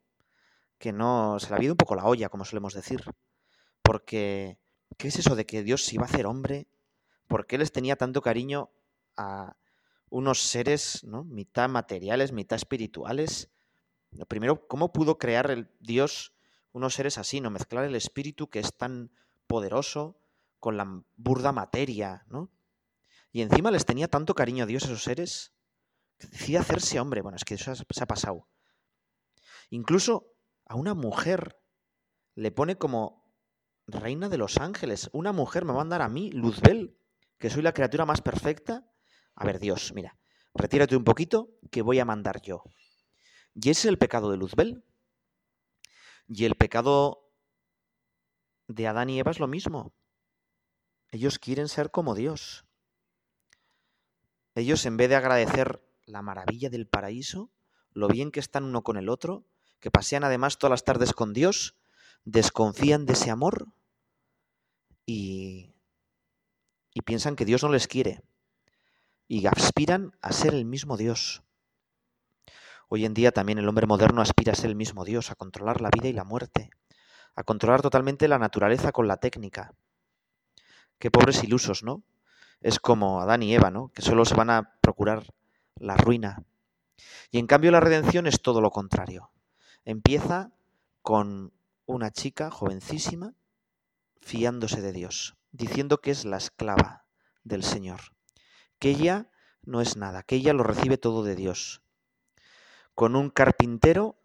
que 0.77 0.93
no 0.93 1.39
se 1.39 1.49
le 1.49 1.55
había 1.55 1.65
ido 1.65 1.73
un 1.73 1.77
poco 1.77 1.95
la 1.95 2.05
olla, 2.05 2.29
como 2.29 2.45
solemos 2.45 2.73
decir. 2.73 3.03
Porque, 3.81 4.57
¿qué 4.97 5.09
es 5.09 5.19
eso 5.19 5.35
de 5.35 5.45
que 5.45 5.63
Dios 5.63 5.83
se 5.83 5.95
iba 5.95 6.03
a 6.03 6.07
hacer 6.07 6.25
hombre? 6.25 6.67
¿Por 7.27 7.47
qué 7.47 7.57
les 7.57 7.73
tenía 7.73 7.97
tanto 7.97 8.21
cariño 8.21 8.69
a, 9.17 9.57
unos 10.13 10.41
seres, 10.41 11.03
¿no? 11.03 11.23
mitad 11.23 11.67
materiales, 11.67 12.33
mitad 12.33 12.55
espirituales. 12.55 13.49
Lo 14.11 14.27
primero, 14.27 14.67
¿cómo 14.67 14.93
pudo 14.93 15.17
crear 15.17 15.49
el 15.49 15.71
Dios 15.79 16.35
unos 16.71 16.93
seres 16.93 17.17
así, 17.17 17.41
no 17.41 17.49
mezclar 17.49 17.83
el 17.83 17.95
espíritu 17.95 18.47
que 18.47 18.59
es 18.59 18.77
tan 18.77 19.11
poderoso 19.47 20.19
con 20.59 20.77
la 20.77 21.03
burda 21.15 21.51
materia, 21.51 22.25
¿no? 22.27 22.51
Y 23.31 23.41
encima 23.41 23.71
les 23.71 23.85
tenía 23.85 24.07
tanto 24.07 24.35
cariño 24.35 24.65
a 24.65 24.67
Dios 24.67 24.83
esos 24.83 25.01
seres 25.01 25.55
que 26.19 26.27
decía 26.27 26.59
hacerse 26.59 26.99
hombre. 26.99 27.23
Bueno, 27.23 27.35
es 27.35 27.43
que 27.43 27.55
eso 27.55 27.73
se 27.73 28.03
ha 28.03 28.05
pasado. 28.05 28.47
Incluso 29.71 30.35
a 30.65 30.75
una 30.75 30.93
mujer 30.93 31.59
le 32.35 32.51
pone 32.51 32.77
como 32.77 33.33
reina 33.87 34.29
de 34.29 34.37
los 34.37 34.57
ángeles. 34.57 35.09
Una 35.11 35.31
mujer 35.31 35.65
me 35.65 35.73
va 35.73 35.79
a 35.79 35.83
mandar 35.83 36.03
a 36.03 36.09
mí, 36.09 36.29
Luzbel, 36.31 36.99
que 37.39 37.49
soy 37.49 37.63
la 37.63 37.73
criatura 37.73 38.05
más 38.05 38.21
perfecta, 38.21 38.92
a 39.35 39.45
ver, 39.45 39.59
Dios, 39.59 39.93
mira, 39.93 40.17
retírate 40.53 40.95
un 40.95 41.03
poquito 41.03 41.49
que 41.71 41.81
voy 41.81 41.99
a 41.99 42.05
mandar 42.05 42.41
yo. 42.41 42.63
Y 43.55 43.69
ese 43.69 43.81
es 43.81 43.85
el 43.85 43.97
pecado 43.97 44.31
de 44.31 44.37
Luzbel. 44.37 44.83
Y 46.27 46.45
el 46.45 46.55
pecado 46.55 47.31
de 48.67 48.87
Adán 48.87 49.09
y 49.09 49.19
Eva 49.19 49.31
es 49.31 49.39
lo 49.39 49.47
mismo. 49.47 49.93
Ellos 51.11 51.39
quieren 51.39 51.67
ser 51.67 51.91
como 51.91 52.15
Dios. 52.15 52.65
Ellos, 54.55 54.85
en 54.85 54.97
vez 54.97 55.09
de 55.09 55.15
agradecer 55.15 55.83
la 56.05 56.21
maravilla 56.21 56.69
del 56.69 56.87
paraíso, 56.87 57.51
lo 57.91 58.07
bien 58.07 58.31
que 58.31 58.39
están 58.39 58.63
uno 58.63 58.83
con 58.83 58.97
el 58.97 59.09
otro, 59.09 59.45
que 59.79 59.91
pasean 59.91 60.23
además 60.23 60.57
todas 60.57 60.71
las 60.71 60.83
tardes 60.83 61.13
con 61.13 61.33
Dios, 61.33 61.75
desconfían 62.23 63.05
de 63.05 63.13
ese 63.13 63.31
amor 63.31 63.67
y, 65.05 65.75
y 66.93 67.01
piensan 67.01 67.35
que 67.35 67.45
Dios 67.45 67.63
no 67.63 67.69
les 67.69 67.87
quiere 67.87 68.23
y 69.33 69.47
aspiran 69.47 70.15
a 70.21 70.31
ser 70.31 70.53
el 70.53 70.63
mismo 70.63 70.95
Dios. 70.95 71.41
Hoy 72.87 73.03
en 73.03 73.15
día 73.15 73.31
también 73.31 73.57
el 73.57 73.67
hombre 73.67 73.87
moderno 73.87 74.21
aspira 74.21 74.51
a 74.51 74.55
ser 74.55 74.69
el 74.69 74.75
mismo 74.75 75.05
Dios, 75.05 75.31
a 75.31 75.35
controlar 75.35 75.81
la 75.81 75.89
vida 75.89 76.07
y 76.07 76.13
la 76.13 76.23
muerte, 76.23 76.69
a 77.33 77.43
controlar 77.43 77.81
totalmente 77.81 78.27
la 78.27 78.37
naturaleza 78.37 78.91
con 78.91 79.07
la 79.07 79.17
técnica. 79.17 79.73
Qué 80.99 81.09
pobres 81.09 81.43
ilusos, 81.43 81.81
¿no? 81.81 82.03
Es 82.61 82.79
como 82.79 83.21
Adán 83.21 83.41
y 83.41 83.55
Eva, 83.55 83.71
¿no? 83.71 83.87
Que 83.87 84.03
solo 84.03 84.23
se 84.23 84.35
van 84.35 84.51
a 84.51 84.77
procurar 84.81 85.23
la 85.79 85.97
ruina. 85.97 86.43
Y 87.31 87.39
en 87.39 87.47
cambio 87.47 87.71
la 87.71 87.79
redención 87.79 88.27
es 88.27 88.39
todo 88.39 88.61
lo 88.61 88.69
contrario. 88.69 89.31
Empieza 89.83 90.51
con 91.01 91.53
una 91.87 92.11
chica 92.11 92.51
jovencísima 92.51 93.33
fiándose 94.21 94.83
de 94.83 94.91
Dios, 94.91 95.37
diciendo 95.51 96.01
que 96.01 96.11
es 96.11 96.23
la 96.23 96.37
esclava 96.37 97.07
del 97.43 97.63
Señor 97.63 98.13
que 98.83 98.89
ella 98.89 99.29
no 99.61 99.79
es 99.79 99.95
nada, 99.95 100.23
que 100.23 100.35
ella 100.35 100.51
lo 100.51 100.61
recibe 100.61 100.97
todo 100.97 101.23
de 101.23 101.37
Dios. 101.37 101.81
Con 102.93 103.15
un 103.15 103.29
carpintero 103.29 104.17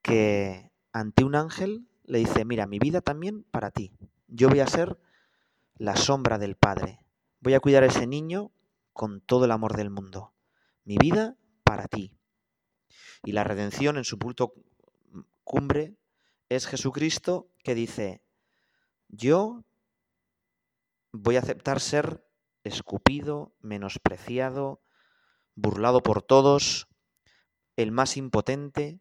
que 0.00 0.72
ante 0.92 1.24
un 1.24 1.34
ángel 1.34 1.86
le 2.04 2.20
dice, 2.20 2.46
mira, 2.46 2.66
mi 2.66 2.78
vida 2.78 3.02
también 3.02 3.44
para 3.50 3.70
ti. 3.70 3.92
Yo 4.28 4.48
voy 4.48 4.60
a 4.60 4.66
ser 4.66 4.98
la 5.76 5.94
sombra 5.94 6.38
del 6.38 6.56
Padre. 6.56 7.00
Voy 7.40 7.52
a 7.52 7.60
cuidar 7.60 7.82
a 7.82 7.88
ese 7.88 8.06
niño 8.06 8.50
con 8.94 9.20
todo 9.20 9.44
el 9.44 9.52
amor 9.52 9.76
del 9.76 9.90
mundo. 9.90 10.32
Mi 10.84 10.96
vida 10.96 11.36
para 11.62 11.86
ti. 11.86 12.16
Y 13.24 13.32
la 13.32 13.44
redención 13.44 13.98
en 13.98 14.04
su 14.04 14.18
punto 14.18 14.54
cumbre 15.44 15.98
es 16.48 16.66
Jesucristo 16.66 17.50
que 17.62 17.74
dice, 17.74 18.22
yo 19.08 19.66
voy 21.12 21.36
a 21.36 21.40
aceptar 21.40 21.78
ser 21.78 22.25
escupido, 22.66 23.54
menospreciado, 23.60 24.80
burlado 25.54 26.02
por 26.02 26.22
todos, 26.22 26.88
el 27.76 27.92
más 27.92 28.16
impotente, 28.16 29.00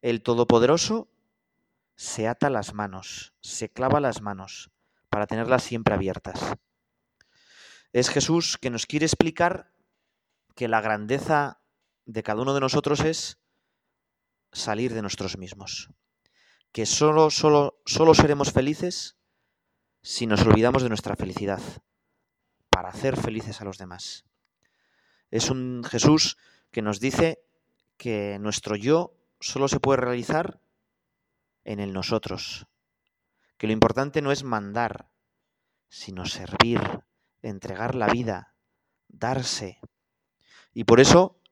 el 0.00 0.22
todopoderoso, 0.22 1.08
se 1.96 2.28
ata 2.28 2.50
las 2.50 2.74
manos, 2.74 3.34
se 3.40 3.70
clava 3.70 4.00
las 4.00 4.22
manos 4.22 4.70
para 5.10 5.26
tenerlas 5.26 5.64
siempre 5.64 5.94
abiertas. 5.94 6.54
Es 7.92 8.08
Jesús 8.10 8.58
que 8.58 8.70
nos 8.70 8.86
quiere 8.86 9.06
explicar 9.06 9.72
que 10.54 10.68
la 10.68 10.80
grandeza 10.80 11.60
de 12.04 12.22
cada 12.22 12.42
uno 12.42 12.54
de 12.54 12.60
nosotros 12.60 13.00
es 13.00 13.38
salir 14.52 14.94
de 14.94 15.02
nosotros 15.02 15.38
mismos. 15.38 15.90
Que 16.72 16.86
solo, 16.86 17.30
solo, 17.30 17.80
solo 17.86 18.14
seremos 18.14 18.52
felices 18.52 19.18
si 20.02 20.26
nos 20.26 20.42
olvidamos 20.42 20.82
de 20.82 20.90
nuestra 20.90 21.16
felicidad 21.16 21.60
para 22.78 22.90
hacer 22.90 23.16
felices 23.16 23.60
a 23.60 23.64
los 23.64 23.76
demás. 23.76 24.24
Es 25.32 25.50
un 25.50 25.82
Jesús 25.82 26.36
que 26.70 26.80
nos 26.80 27.00
dice 27.00 27.42
que 27.96 28.38
nuestro 28.38 28.76
yo 28.76 29.16
solo 29.40 29.66
se 29.66 29.80
puede 29.80 29.96
realizar 29.96 30.60
en 31.64 31.80
el 31.80 31.92
nosotros, 31.92 32.68
que 33.56 33.66
lo 33.66 33.72
importante 33.72 34.22
no 34.22 34.30
es 34.30 34.44
mandar, 34.44 35.10
sino 35.88 36.24
servir, 36.24 36.80
entregar 37.42 37.96
la 37.96 38.06
vida, 38.06 38.54
darse. 39.08 39.80
Y 40.72 40.84
por 40.84 41.00
eso, 41.00 41.42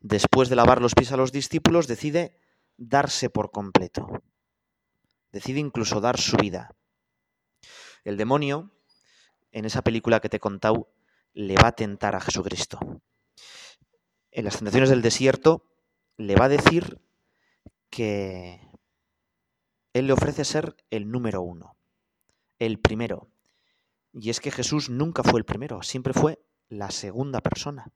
después 0.00 0.50
de 0.50 0.56
lavar 0.56 0.82
los 0.82 0.94
pies 0.94 1.12
a 1.12 1.16
los 1.16 1.32
discípulos, 1.32 1.86
decide 1.86 2.36
darse 2.76 3.30
por 3.30 3.52
completo. 3.52 4.06
Decide 5.32 5.60
incluso 5.60 6.02
dar 6.02 6.20
su 6.20 6.36
vida. 6.36 6.76
El 8.04 8.18
demonio, 8.18 8.77
en 9.52 9.64
esa 9.64 9.82
película 9.82 10.20
que 10.20 10.28
te 10.28 10.36
he 10.36 10.40
contado, 10.40 10.90
le 11.32 11.56
va 11.56 11.68
a 11.68 11.72
tentar 11.72 12.16
a 12.16 12.20
Jesucristo. 12.20 12.78
En 14.30 14.44
las 14.44 14.56
tentaciones 14.56 14.90
del 14.90 15.02
desierto 15.02 15.64
le 16.16 16.36
va 16.36 16.46
a 16.46 16.48
decir 16.48 17.00
que 17.90 18.68
él 19.92 20.06
le 20.06 20.12
ofrece 20.12 20.44
ser 20.44 20.76
el 20.90 21.10
número 21.10 21.42
uno, 21.42 21.76
el 22.58 22.78
primero. 22.78 23.30
Y 24.12 24.30
es 24.30 24.40
que 24.40 24.50
Jesús 24.50 24.90
nunca 24.90 25.22
fue 25.22 25.38
el 25.38 25.44
primero, 25.44 25.82
siempre 25.82 26.12
fue 26.12 26.40
la 26.68 26.90
segunda 26.90 27.40
persona. 27.40 27.92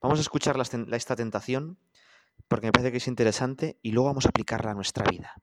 Vamos 0.00 0.18
a 0.18 0.22
escuchar 0.22 0.56
esta 0.92 1.16
tentación 1.16 1.78
porque 2.46 2.66
me 2.66 2.72
parece 2.72 2.92
que 2.92 2.98
es 2.98 3.08
interesante 3.08 3.78
y 3.82 3.92
luego 3.92 4.08
vamos 4.08 4.26
a 4.26 4.30
aplicarla 4.30 4.70
a 4.70 4.74
nuestra 4.74 5.04
vida. 5.10 5.42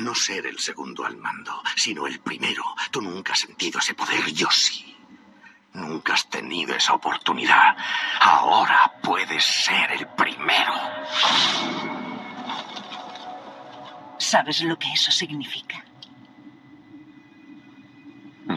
No 0.00 0.14
ser 0.14 0.46
el 0.46 0.58
segundo 0.58 1.04
al 1.04 1.18
mando, 1.18 1.62
sino 1.76 2.06
el 2.06 2.20
primero. 2.20 2.64
Tú 2.90 3.02
nunca 3.02 3.34
has 3.34 3.40
sentido 3.40 3.78
ese 3.78 3.92
poder, 3.92 4.32
yo 4.32 4.50
sí. 4.50 4.96
Nunca 5.74 6.14
has 6.14 6.26
tenido 6.30 6.74
esa 6.74 6.94
oportunidad. 6.94 7.76
Ahora 8.18 8.92
puedes 9.02 9.44
ser 9.44 9.92
el 9.92 10.06
primero. 10.08 10.72
¿Sabes 14.16 14.62
lo 14.62 14.78
que 14.78 14.90
eso 14.90 15.12
significa? 15.12 15.84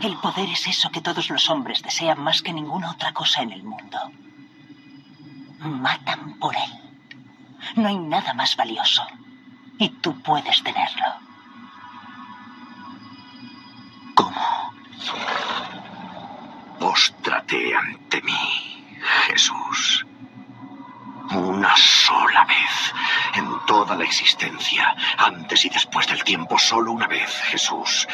El 0.01 0.15
poder 0.17 0.47
es 0.49 0.65
eso 0.67 0.89
que 0.91 1.01
todos 1.01 1.29
los 1.29 1.49
hombres 1.49 1.83
desean 1.83 2.21
más 2.21 2.41
que 2.41 2.53
ninguna 2.53 2.91
otra 2.91 3.13
cosa 3.13 3.41
en 3.41 3.51
el 3.51 3.63
mundo. 3.63 3.99
Matan 5.59 6.39
por 6.39 6.55
él. 6.55 6.71
No 7.75 7.89
hay 7.89 7.97
nada 7.97 8.33
más 8.33 8.55
valioso. 8.55 9.05
Y 9.77 9.89
tú 9.89 10.21
puedes 10.21 10.63
tenerlo. 10.63 11.22
¿Cómo? 14.15 14.73
Póstrate 16.79 17.75
ante 17.75 18.21
mí, 18.21 18.97
Jesús. 19.27 20.05
Una 21.31 21.75
sola 21.75 22.45
vez 22.45 22.93
en 23.35 23.65
toda 23.65 23.95
la 23.95 24.03
existencia, 24.03 24.95
antes 25.17 25.65
y 25.65 25.69
después 25.69 26.05
del 26.07 26.23
tiempo, 26.23 26.57
solo 26.59 26.91
una 26.91 27.07
vez, 27.07 27.31
Jesús. 27.45 28.07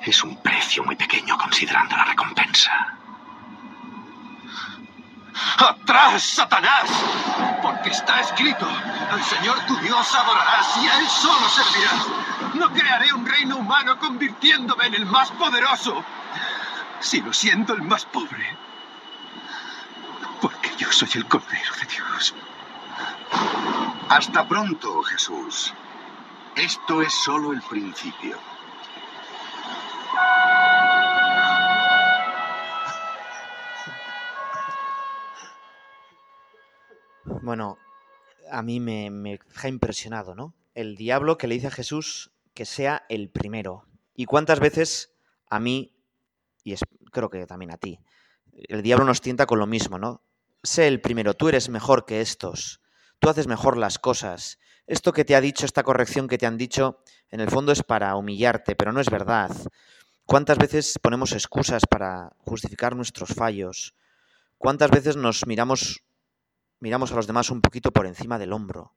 Es 0.00 0.24
un 0.24 0.36
precio 0.42 0.82
muy 0.84 0.96
pequeño 0.96 1.38
considerando 1.38 1.96
la 1.96 2.04
recompensa. 2.04 2.94
¡Atrás, 5.58 6.22
Satanás! 6.22 6.90
Porque 7.62 7.90
está 7.90 8.20
escrito, 8.20 8.66
al 9.10 9.22
Señor 9.24 9.58
tu 9.66 9.76
Dios 9.78 10.14
adorarás 10.14 10.76
y 10.82 10.86
a 10.86 10.98
Él 10.98 11.08
solo 11.08 11.48
servirás. 11.48 12.06
No 12.54 12.70
crearé 12.72 13.12
un 13.12 13.26
reino 13.26 13.56
humano 13.56 13.98
convirtiéndome 13.98 14.86
en 14.86 14.94
el 14.94 15.06
más 15.06 15.30
poderoso, 15.32 16.04
sino 17.00 17.32
siendo 17.32 17.74
el 17.74 17.82
más 17.82 18.04
pobre. 18.04 18.56
Porque 20.40 20.70
yo 20.76 20.90
soy 20.92 21.08
el 21.14 21.26
Cordero 21.26 21.74
de 21.80 21.86
Dios. 21.86 22.34
Hasta 24.08 24.46
pronto, 24.46 25.02
Jesús. 25.02 25.74
Esto 26.54 27.02
es 27.02 27.12
solo 27.12 27.52
el 27.52 27.62
principio. 27.62 28.38
Bueno, 37.42 37.78
a 38.50 38.62
mí 38.62 38.78
me, 38.78 39.10
me 39.10 39.38
deja 39.38 39.68
impresionado, 39.68 40.34
¿no? 40.34 40.54
El 40.74 40.96
diablo 40.96 41.36
que 41.36 41.46
le 41.46 41.56
dice 41.56 41.66
a 41.66 41.72
Jesús 41.72 42.30
que 42.54 42.64
sea 42.64 43.04
el 43.08 43.30
primero. 43.30 43.86
¿Y 44.14 44.26
cuántas 44.26 44.60
veces 44.60 45.12
a 45.48 45.60
mí, 45.60 45.96
y 46.62 46.74
creo 47.12 47.28
que 47.30 47.46
también 47.46 47.72
a 47.72 47.76
ti, 47.76 48.00
el 48.52 48.82
diablo 48.82 49.04
nos 49.04 49.20
tienta 49.20 49.46
con 49.46 49.58
lo 49.58 49.66
mismo, 49.66 49.98
¿no? 49.98 50.22
Sé 50.62 50.86
el 50.88 51.00
primero, 51.00 51.34
tú 51.34 51.48
eres 51.48 51.68
mejor 51.68 52.06
que 52.06 52.20
estos, 52.20 52.80
tú 53.18 53.28
haces 53.28 53.46
mejor 53.46 53.76
las 53.76 53.98
cosas. 53.98 54.58
Esto 54.86 55.12
que 55.12 55.24
te 55.24 55.34
ha 55.34 55.40
dicho, 55.40 55.66
esta 55.66 55.82
corrección 55.82 56.28
que 56.28 56.38
te 56.38 56.46
han 56.46 56.56
dicho, 56.56 57.02
en 57.30 57.40
el 57.40 57.50
fondo 57.50 57.72
es 57.72 57.82
para 57.82 58.14
humillarte, 58.16 58.76
pero 58.76 58.92
no 58.92 59.00
es 59.00 59.10
verdad. 59.10 59.50
¿Cuántas 60.24 60.58
veces 60.58 60.98
ponemos 61.02 61.32
excusas 61.32 61.82
para 61.86 62.32
justificar 62.38 62.96
nuestros 62.96 63.34
fallos? 63.34 63.94
¿Cuántas 64.56 64.90
veces 64.90 65.16
nos 65.16 65.46
miramos 65.46 66.04
miramos 66.84 67.12
a 67.12 67.16
los 67.16 67.26
demás 67.26 67.50
un 67.50 67.62
poquito 67.62 67.92
por 67.92 68.06
encima 68.06 68.38
del 68.38 68.52
hombro. 68.52 68.94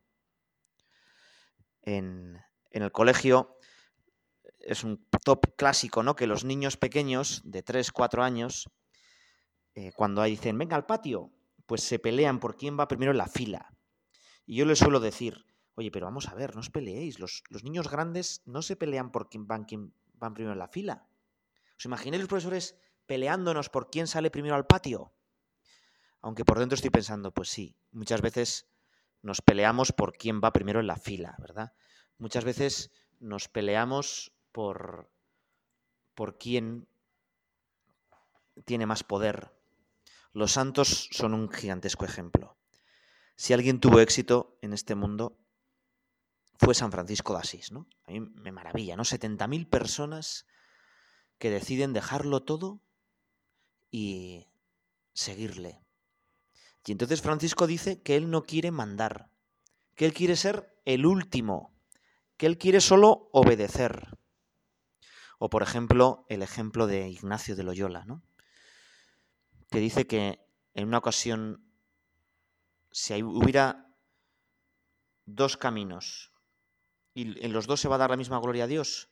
En, 1.83 2.37
el 2.83 2.91
colegio 2.91 3.57
es 4.59 4.83
un 4.83 5.07
top 5.23 5.55
clásico, 5.55 6.03
¿no? 6.03 6.15
Que 6.15 6.27
los 6.27 6.43
niños 6.43 6.77
pequeños 6.77 7.41
de 7.45 7.63
3, 7.63 7.91
4 7.91 8.23
años, 8.23 8.69
eh, 9.75 9.91
cuando 9.95 10.23
dicen, 10.23 10.57
venga 10.57 10.75
al 10.75 10.85
patio, 10.85 11.31
pues 11.65 11.83
se 11.83 11.99
pelean 11.99 12.39
por 12.39 12.55
quién 12.55 12.77
va 12.79 12.87
primero 12.87 13.11
en 13.11 13.17
la 13.17 13.27
fila. 13.27 13.73
Y 14.45 14.55
yo 14.55 14.65
les 14.65 14.79
suelo 14.79 14.99
decir, 14.99 15.45
oye, 15.75 15.91
pero 15.91 16.05
vamos 16.07 16.27
a 16.27 16.33
ver, 16.33 16.55
no 16.55 16.61
os 16.61 16.69
peleéis. 16.69 17.19
Los, 17.19 17.43
niños 17.63 17.89
grandes 17.89 18.41
no 18.45 18.61
se 18.61 18.75
pelean 18.75 19.11
por 19.11 19.29
quién 19.29 19.47
van, 19.47 19.65
quién 19.65 19.93
van 20.13 20.33
primero 20.33 20.53
en 20.53 20.59
la 20.59 20.67
fila. 20.67 21.07
¿Os 21.77 21.85
imagináis 21.85 22.21
los 22.21 22.29
profesores 22.29 22.75
peleándonos 23.05 23.69
por 23.69 23.89
quién 23.89 24.07
sale 24.07 24.31
primero 24.31 24.55
al 24.55 24.65
patio? 24.65 25.13
Aunque 26.21 26.43
por 26.43 26.59
dentro 26.59 26.75
estoy 26.75 26.89
pensando, 26.89 27.31
pues 27.31 27.49
sí, 27.49 27.77
muchas 27.91 28.21
veces 28.21 28.67
nos 29.21 29.41
peleamos 29.41 29.91
por 29.91 30.13
quién 30.13 30.41
va 30.43 30.51
primero 30.51 30.79
en 30.79 30.87
la 30.87 30.97
fila, 30.97 31.35
¿verdad? 31.39 31.73
Muchas 32.17 32.43
veces 32.43 32.91
nos 33.19 33.47
peleamos 33.47 34.33
por, 34.51 35.11
por 36.15 36.37
quién 36.37 36.87
tiene 38.65 38.85
más 38.85 39.03
poder. 39.03 39.53
Los 40.33 40.53
santos 40.53 41.09
son 41.11 41.33
un 41.33 41.49
gigantesco 41.49 42.05
ejemplo. 42.05 42.57
Si 43.35 43.53
alguien 43.53 43.79
tuvo 43.79 43.99
éxito 43.99 44.57
en 44.61 44.73
este 44.73 44.95
mundo, 44.95 45.37
fue 46.59 46.73
San 46.73 46.91
Francisco 46.91 47.33
de 47.33 47.39
Asís, 47.39 47.71
¿no? 47.71 47.87
A 48.05 48.11
mí 48.11 48.19
me 48.19 48.51
maravilla, 48.51 48.95
¿no? 48.95 49.03
70.000 49.03 49.69
personas 49.69 50.47
que 51.37 51.51
deciden 51.51 51.93
dejarlo 51.93 52.43
todo 52.43 52.81
y 53.91 54.47
seguirle. 55.13 55.83
Y 56.85 56.93
entonces 56.93 57.21
Francisco 57.21 57.67
dice 57.67 58.01
que 58.01 58.15
él 58.15 58.31
no 58.31 58.43
quiere 58.43 58.71
mandar, 58.71 59.29
que 59.95 60.05
él 60.05 60.13
quiere 60.13 60.35
ser 60.35 60.73
el 60.85 61.05
último, 61.05 61.76
que 62.37 62.45
él 62.45 62.57
quiere 62.57 62.81
solo 62.81 63.29
obedecer. 63.33 64.17
O 65.39 65.49
por 65.49 65.63
ejemplo, 65.63 66.25
el 66.29 66.41
ejemplo 66.41 66.87
de 66.87 67.09
Ignacio 67.09 67.55
de 67.55 67.63
Loyola, 67.63 68.05
que 69.69 69.79
dice 69.79 70.07
que 70.07 70.39
en 70.73 70.87
una 70.87 70.99
ocasión, 70.99 71.63
si 72.91 73.21
hubiera 73.21 73.87
dos 75.25 75.57
caminos 75.57 76.31
y 77.17 77.43
en 77.43 77.51
los 77.51 77.67
dos 77.67 77.81
se 77.81 77.87
va 77.87 77.95
a 77.95 77.97
dar 77.97 78.11
la 78.11 78.17
misma 78.17 78.39
gloria 78.39 78.65
a 78.65 78.67
Dios. 78.67 79.09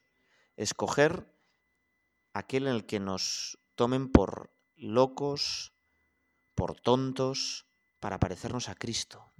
Escoger 0.58 1.28
aquel 2.34 2.68
en 2.68 2.76
el 2.76 2.86
que 2.86 3.00
nos 3.00 3.58
tomen 3.74 4.12
por 4.12 4.54
locos, 4.76 5.74
por 6.54 6.80
tontos, 6.80 7.66
para 8.00 8.20
parecernos 8.20 8.70
a 8.70 8.76
Cristo. 8.76 9.34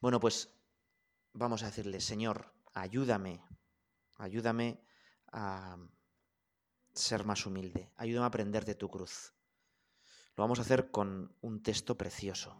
Bueno, 0.00 0.18
pues 0.18 0.52
vamos 1.32 1.62
a 1.62 1.66
decirle, 1.66 2.00
Señor, 2.00 2.52
ayúdame, 2.80 3.40
ayúdame 4.18 4.80
a 5.32 5.76
ser 6.92 7.24
más 7.24 7.46
humilde, 7.46 7.90
ayúdame 7.96 8.24
a 8.24 8.28
aprender 8.28 8.64
de 8.64 8.74
tu 8.74 8.88
cruz. 8.88 9.34
Lo 10.36 10.44
vamos 10.44 10.58
a 10.58 10.62
hacer 10.62 10.90
con 10.90 11.34
un 11.40 11.62
texto 11.62 11.96
precioso. 11.96 12.58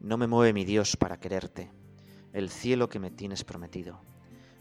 No 0.00 0.16
me 0.16 0.26
mueve 0.26 0.52
mi 0.52 0.64
Dios 0.64 0.96
para 0.96 1.20
quererte, 1.20 1.72
el 2.32 2.50
cielo 2.50 2.88
que 2.88 2.98
me 2.98 3.10
tienes 3.10 3.44
prometido, 3.44 4.00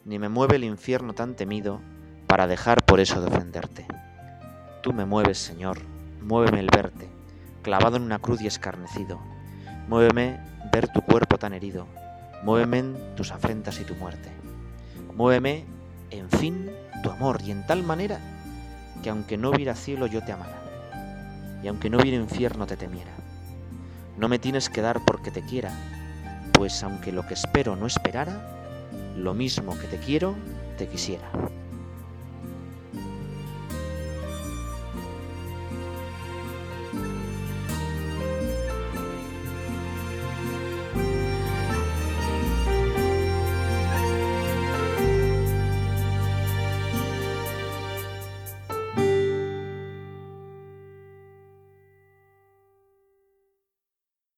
ni 0.05 0.19
me 0.19 0.29
mueve 0.29 0.57
el 0.57 0.63
infierno 0.63 1.13
tan 1.13 1.35
temido 1.35 1.81
para 2.27 2.47
dejar 2.47 2.85
por 2.85 2.99
eso 2.99 3.21
de 3.21 3.27
ofenderte. 3.27 3.87
Tú 4.81 4.93
me 4.93 5.05
mueves, 5.05 5.37
Señor, 5.37 5.79
muéveme 6.21 6.59
el 6.59 6.69
verte, 6.69 7.09
clavado 7.61 7.97
en 7.97 8.03
una 8.03 8.19
cruz 8.19 8.41
y 8.41 8.47
escarnecido. 8.47 9.19
Muéveme 9.87 10.39
ver 10.71 10.87
tu 10.91 11.01
cuerpo 11.01 11.37
tan 11.37 11.53
herido, 11.53 11.87
muéveme 12.43 12.79
en 12.79 13.15
tus 13.15 13.31
afrentas 13.31 13.79
y 13.79 13.83
tu 13.83 13.95
muerte. 13.95 14.29
Muéveme, 15.15 15.65
en 16.09 16.29
fin, 16.29 16.69
tu 17.03 17.09
amor 17.09 17.41
y 17.45 17.51
en 17.51 17.65
tal 17.65 17.83
manera 17.83 18.19
que 19.03 19.09
aunque 19.09 19.37
no 19.37 19.49
hubiera 19.49 19.75
cielo 19.75 20.07
yo 20.07 20.23
te 20.23 20.31
amara, 20.31 20.61
y 21.63 21.67
aunque 21.67 21.89
no 21.89 21.97
hubiera 21.97 22.17
infierno 22.17 22.67
te 22.67 22.77
temiera. 22.77 23.11
No 24.17 24.29
me 24.29 24.39
tienes 24.39 24.69
que 24.69 24.81
dar 24.81 25.01
porque 25.05 25.31
te 25.31 25.41
quiera, 25.41 25.71
pues 26.53 26.83
aunque 26.83 27.11
lo 27.11 27.25
que 27.25 27.33
espero 27.33 27.75
no 27.75 27.87
esperara, 27.87 28.61
lo 29.17 29.33
mismo 29.33 29.77
que 29.77 29.87
te 29.87 29.97
quiero, 29.97 30.35
te 30.77 30.87
quisiera. 30.87 31.31